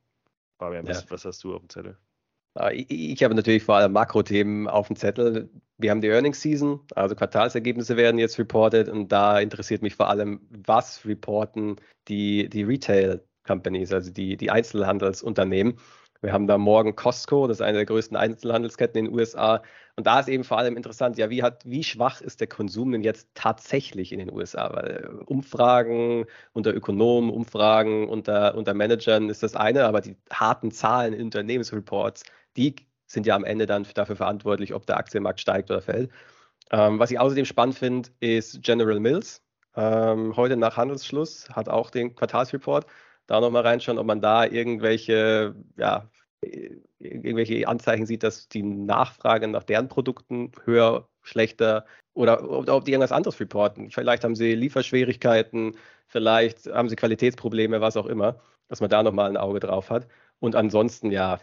Fabian, 0.58 0.86
ja. 0.86 0.90
was, 0.90 1.10
was 1.10 1.24
hast 1.24 1.44
du 1.44 1.54
auf 1.54 1.60
dem 1.60 1.68
Zettel? 1.68 1.96
Ah, 2.56 2.70
ich 2.72 3.22
habe 3.22 3.34
natürlich 3.34 3.62
vor 3.64 3.76
allem 3.76 3.92
Makrothemen 3.92 4.66
auf 4.66 4.86
dem 4.86 4.96
Zettel. 4.96 5.50
Wir 5.76 5.90
haben 5.90 6.00
die 6.00 6.08
Earnings 6.08 6.40
Season, 6.40 6.80
also 6.94 7.14
Quartalsergebnisse 7.14 7.98
werden 7.98 8.18
jetzt 8.18 8.38
reported 8.38 8.88
und 8.88 9.12
da 9.12 9.38
interessiert 9.40 9.82
mich 9.82 9.94
vor 9.94 10.08
allem, 10.08 10.40
was 10.50 11.04
reporten 11.04 11.76
die, 12.08 12.48
die 12.48 12.62
Retail 12.62 13.22
Companies, 13.46 13.92
also 13.92 14.10
die, 14.10 14.38
die 14.38 14.50
Einzelhandelsunternehmen. 14.50 15.76
Wir 16.22 16.32
haben 16.32 16.46
da 16.46 16.56
morgen 16.56 16.96
Costco, 16.96 17.46
das 17.46 17.58
ist 17.58 17.62
eine 17.62 17.76
der 17.76 17.86
größten 17.86 18.16
Einzelhandelsketten 18.16 18.98
in 18.98 19.04
den 19.04 19.14
USA. 19.14 19.62
Und 19.96 20.06
da 20.06 20.20
ist 20.20 20.28
eben 20.28 20.44
vor 20.44 20.58
allem 20.58 20.76
interessant, 20.76 21.18
ja, 21.18 21.28
wie, 21.28 21.42
hat, 21.42 21.62
wie 21.66 21.84
schwach 21.84 22.22
ist 22.22 22.40
der 22.40 22.48
Konsum 22.48 22.90
denn 22.92 23.02
jetzt 23.02 23.28
tatsächlich 23.34 24.12
in 24.12 24.18
den 24.18 24.32
USA? 24.32 24.72
Weil 24.74 25.20
Umfragen 25.26 26.24
unter 26.54 26.74
Ökonomen, 26.74 27.30
Umfragen 27.30 28.08
unter, 28.08 28.54
unter 28.56 28.72
Managern 28.72 29.28
ist 29.28 29.42
das 29.42 29.56
eine, 29.56 29.84
aber 29.84 30.00
die 30.00 30.16
harten 30.30 30.70
Zahlen 30.70 31.12
in 31.12 31.24
Unternehmensreports, 31.24 32.24
die 32.56 32.76
sind 33.06 33.26
ja 33.26 33.36
am 33.36 33.44
Ende 33.44 33.66
dann 33.66 33.86
dafür 33.94 34.16
verantwortlich, 34.16 34.74
ob 34.74 34.86
der 34.86 34.96
Aktienmarkt 34.96 35.40
steigt 35.40 35.70
oder 35.70 35.82
fällt. 35.82 36.10
Ähm, 36.70 36.98
was 36.98 37.10
ich 37.10 37.20
außerdem 37.20 37.44
spannend 37.44 37.76
finde, 37.76 38.08
ist 38.20 38.62
General 38.62 38.98
Mills. 38.98 39.42
Ähm, 39.76 40.36
heute 40.36 40.56
nach 40.56 40.76
Handelsschluss 40.76 41.48
hat 41.50 41.68
auch 41.68 41.90
den 41.90 42.14
Quartalsreport. 42.16 42.86
Da 43.26 43.40
nochmal 43.40 43.62
reinschauen, 43.62 43.98
ob 43.98 44.06
man 44.06 44.20
da 44.20 44.44
irgendwelche, 44.44 45.54
ja, 45.76 46.08
irgendwelche 46.98 47.66
Anzeichen 47.68 48.06
sieht, 48.06 48.22
dass 48.22 48.48
die 48.48 48.62
Nachfrage 48.62 49.48
nach 49.48 49.64
deren 49.64 49.88
Produkten 49.88 50.52
höher, 50.64 51.08
schlechter 51.22 51.84
oder 52.14 52.48
ob 52.48 52.84
die 52.84 52.92
irgendwas 52.92 53.12
anderes 53.12 53.38
reporten. 53.40 53.90
Vielleicht 53.90 54.24
haben 54.24 54.36
sie 54.36 54.54
Lieferschwierigkeiten, 54.54 55.76
vielleicht 56.06 56.66
haben 56.66 56.88
sie 56.88 56.96
Qualitätsprobleme, 56.96 57.80
was 57.80 57.96
auch 57.96 58.06
immer, 58.06 58.40
dass 58.68 58.80
man 58.80 58.90
da 58.90 59.02
nochmal 59.02 59.28
ein 59.28 59.36
Auge 59.36 59.60
drauf 59.60 59.90
hat. 59.90 60.06
Und 60.38 60.54
ansonsten, 60.56 61.10
ja, 61.10 61.38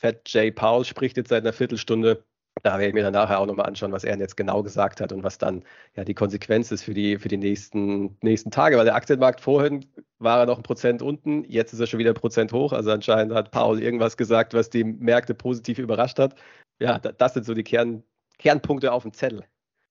Fat 0.00 0.28
J. 0.28 0.54
Paul 0.54 0.84
spricht 0.84 1.16
jetzt 1.16 1.30
seit 1.30 1.42
einer 1.42 1.52
Viertelstunde. 1.52 2.24
Da 2.62 2.72
werde 2.72 2.88
ich 2.88 2.94
mir 2.94 3.02
dann 3.02 3.12
nachher 3.12 3.38
auch 3.38 3.46
nochmal 3.46 3.66
anschauen, 3.66 3.92
was 3.92 4.04
er 4.04 4.18
jetzt 4.18 4.36
genau 4.36 4.62
gesagt 4.62 5.00
hat 5.00 5.12
und 5.12 5.22
was 5.22 5.36
dann 5.36 5.62
ja 5.94 6.04
die 6.04 6.14
Konsequenz 6.14 6.72
ist 6.72 6.84
für 6.84 6.94
die, 6.94 7.18
für 7.18 7.28
die 7.28 7.36
nächsten, 7.36 8.16
nächsten 8.22 8.50
Tage. 8.50 8.78
Weil 8.78 8.86
der 8.86 8.94
Aktienmarkt 8.94 9.40
vorhin 9.40 9.84
war 10.18 10.40
er 10.40 10.46
noch 10.46 10.56
ein 10.56 10.62
Prozent 10.62 11.02
unten, 11.02 11.44
jetzt 11.44 11.74
ist 11.74 11.80
er 11.80 11.86
schon 11.86 11.98
wieder 11.98 12.12
ein 12.12 12.16
Prozent 12.16 12.52
hoch. 12.52 12.72
Also 12.72 12.90
anscheinend 12.90 13.34
hat 13.34 13.50
Paul 13.50 13.82
irgendwas 13.82 14.16
gesagt, 14.16 14.54
was 14.54 14.70
die 14.70 14.84
Märkte 14.84 15.34
positiv 15.34 15.78
überrascht 15.78 16.18
hat. 16.18 16.34
Ja, 16.78 16.98
das 16.98 17.34
sind 17.34 17.44
so 17.44 17.52
die 17.52 17.64
Kern, 17.64 18.02
Kernpunkte 18.38 18.92
auf 18.92 19.02
dem 19.02 19.12
Zettel. 19.12 19.44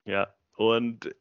Ja, 0.06 0.34
und 0.56 1.16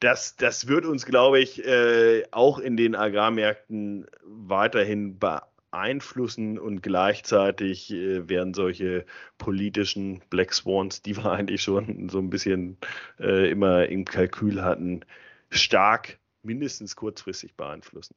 das, 0.00 0.36
das 0.36 0.68
wird 0.68 0.86
uns, 0.86 1.06
glaube 1.06 1.38
ich, 1.38 1.64
äh, 1.64 2.24
auch 2.30 2.58
in 2.58 2.76
den 2.76 2.94
Agrarmärkten 2.94 4.06
weiterhin 4.24 5.18
beeinflussen 5.18 5.51
beeinflussen 5.72 6.58
und 6.58 6.82
gleichzeitig 6.82 7.90
äh, 7.92 8.28
werden 8.28 8.54
solche 8.54 9.04
politischen 9.38 10.22
Black 10.30 10.52
Swans, 10.52 11.02
die 11.02 11.16
wir 11.16 11.26
eigentlich 11.32 11.62
schon 11.62 12.08
so 12.08 12.18
ein 12.18 12.30
bisschen 12.30 12.76
äh, 13.18 13.50
immer 13.50 13.86
im 13.86 14.04
Kalkül 14.04 14.62
hatten, 14.62 15.04
stark 15.50 16.18
mindestens 16.42 16.94
kurzfristig 16.94 17.56
beeinflussen. 17.56 18.14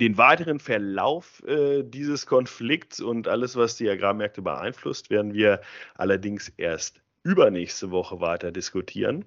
Den 0.00 0.16
weiteren 0.16 0.58
Verlauf 0.58 1.42
äh, 1.46 1.82
dieses 1.82 2.26
Konflikts 2.26 3.00
und 3.00 3.28
alles, 3.28 3.56
was 3.56 3.76
die 3.76 3.88
Agrarmärkte 3.88 4.40
beeinflusst, 4.40 5.10
werden 5.10 5.34
wir 5.34 5.60
allerdings 5.94 6.48
erst 6.56 7.02
übernächste 7.24 7.90
Woche 7.90 8.20
weiter 8.20 8.50
diskutieren 8.50 9.26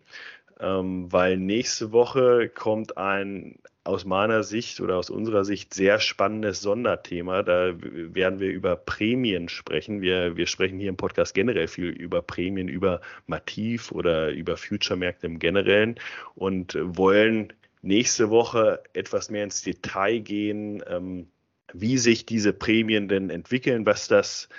ähm, 0.60 1.12
weil 1.12 1.38
nächste 1.38 1.92
Woche 1.92 2.50
kommt 2.50 2.98
ein 2.98 3.60
aus 3.86 4.04
meiner 4.04 4.44
Sicht 4.44 4.82
oder 4.82 4.98
aus 4.98 5.10
unserer 5.10 5.46
Sicht 5.46 5.74
sehr 5.74 6.00
spannendes 6.00 6.60
Sonderthema. 6.62 7.44
Da 7.44 7.74
werden 7.80 8.40
wir 8.40 8.50
über 8.50 8.76
Prämien 8.76 9.48
sprechen. 9.48 10.02
Wir, 10.02 10.36
wir 10.36 10.48
sprechen 10.48 10.80
hier 10.80 10.90
im 10.90 10.98
Podcast 10.98 11.36
generell 11.36 11.68
viel 11.68 11.90
über 11.90 12.22
Prämien, 12.24 12.68
über 12.68 13.00
Mativ 13.28 13.92
oder 13.92 14.32
über 14.32 14.58
Future-Märkte 14.58 15.28
im 15.28 15.40
Generellen 15.40 15.96
und 16.34 16.78
wollen 16.82 17.54
nächste 17.84 18.32
Woche 18.32 18.82
etwas 18.94 19.30
mehr 19.30 19.44
ins 19.44 19.62
Detail 19.62 20.20
gehen, 20.20 20.84
ähm, 20.88 21.28
wie 21.72 22.00
sich 22.00 22.26
diese 22.26 22.54
Prämien 22.54 23.08
denn 23.08 23.30
entwickeln, 23.30 23.86
was 23.86 24.08
das 24.08 24.50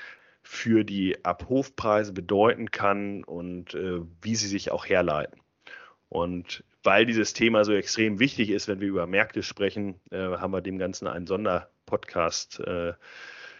für 0.42 0.84
die 0.84 1.24
Abhofpreise 1.24 2.12
bedeuten 2.12 2.70
kann 2.70 3.24
und 3.24 3.74
äh, 3.74 4.00
wie 4.22 4.36
sie 4.36 4.46
sich 4.46 4.70
auch 4.70 4.86
herleiten. 4.86 5.40
Und 6.08 6.62
weil 6.86 7.04
dieses 7.04 7.32
Thema 7.32 7.64
so 7.64 7.72
extrem 7.72 8.20
wichtig 8.20 8.50
ist, 8.50 8.68
wenn 8.68 8.80
wir 8.80 8.88
über 8.88 9.06
Märkte 9.06 9.42
sprechen, 9.42 10.00
äh, 10.10 10.16
haben 10.18 10.52
wir 10.52 10.62
dem 10.62 10.78
Ganzen 10.78 11.08
einen 11.08 11.26
Sonderpodcast 11.26 12.60
äh, 12.60 12.94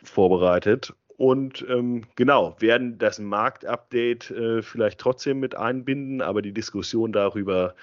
vorbereitet. 0.04 0.94
Und 1.16 1.66
ähm, 1.68 2.04
genau, 2.14 2.56
werden 2.60 2.98
das 2.98 3.18
Marktupdate 3.18 4.30
äh, 4.30 4.62
vielleicht 4.62 5.00
trotzdem 5.00 5.40
mit 5.40 5.54
einbinden, 5.56 6.22
aber 6.22 6.40
die 6.40 6.52
Diskussion 6.52 7.12
darüber 7.12 7.74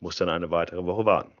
muss 0.00 0.16
dann 0.16 0.28
eine 0.28 0.50
weitere 0.50 0.84
Woche 0.84 1.04
warten. 1.04 1.32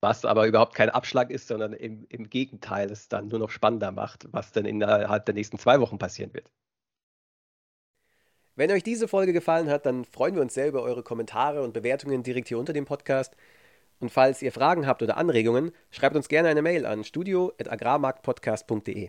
Was 0.00 0.24
aber 0.24 0.46
überhaupt 0.46 0.74
kein 0.74 0.88
Abschlag 0.88 1.30
ist, 1.30 1.48
sondern 1.48 1.74
im, 1.74 2.06
im 2.08 2.30
Gegenteil 2.30 2.90
es 2.90 3.08
dann 3.08 3.28
nur 3.28 3.38
noch 3.38 3.50
spannender 3.50 3.92
macht, 3.92 4.26
was 4.32 4.52
dann 4.52 4.64
innerhalb 4.64 5.26
der 5.26 5.34
nächsten 5.34 5.58
zwei 5.58 5.80
Wochen 5.80 5.98
passieren 5.98 6.32
wird. 6.32 6.50
Wenn 8.60 8.70
euch 8.72 8.82
diese 8.82 9.08
Folge 9.08 9.32
gefallen 9.32 9.70
hat, 9.70 9.86
dann 9.86 10.04
freuen 10.04 10.34
wir 10.34 10.42
uns 10.42 10.52
sehr 10.52 10.68
über 10.68 10.82
eure 10.82 11.02
Kommentare 11.02 11.62
und 11.62 11.72
Bewertungen 11.72 12.22
direkt 12.22 12.48
hier 12.48 12.58
unter 12.58 12.74
dem 12.74 12.84
Podcast. 12.84 13.34
Und 14.00 14.10
falls 14.10 14.42
ihr 14.42 14.52
Fragen 14.52 14.86
habt 14.86 15.02
oder 15.02 15.16
Anregungen, 15.16 15.72
schreibt 15.90 16.14
uns 16.14 16.28
gerne 16.28 16.50
eine 16.50 16.60
Mail 16.60 16.84
an 16.84 17.02
studio.agrarmarktpodcast.de. 17.02 19.08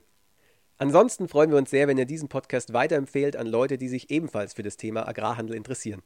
Ansonsten 0.77 1.27
freuen 1.27 1.51
wir 1.51 1.57
uns 1.57 1.69
sehr, 1.69 1.89
wenn 1.89 1.97
ihr 1.97 2.05
diesen 2.05 2.29
Podcast 2.29 2.71
weiterempfehlt 2.71 3.35
an 3.35 3.45
Leute, 3.45 3.77
die 3.77 3.89
sich 3.89 4.09
ebenfalls 4.09 4.53
für 4.53 4.63
das 4.63 4.77
Thema 4.77 5.05
Agrarhandel 5.05 5.57
interessieren. 5.57 6.01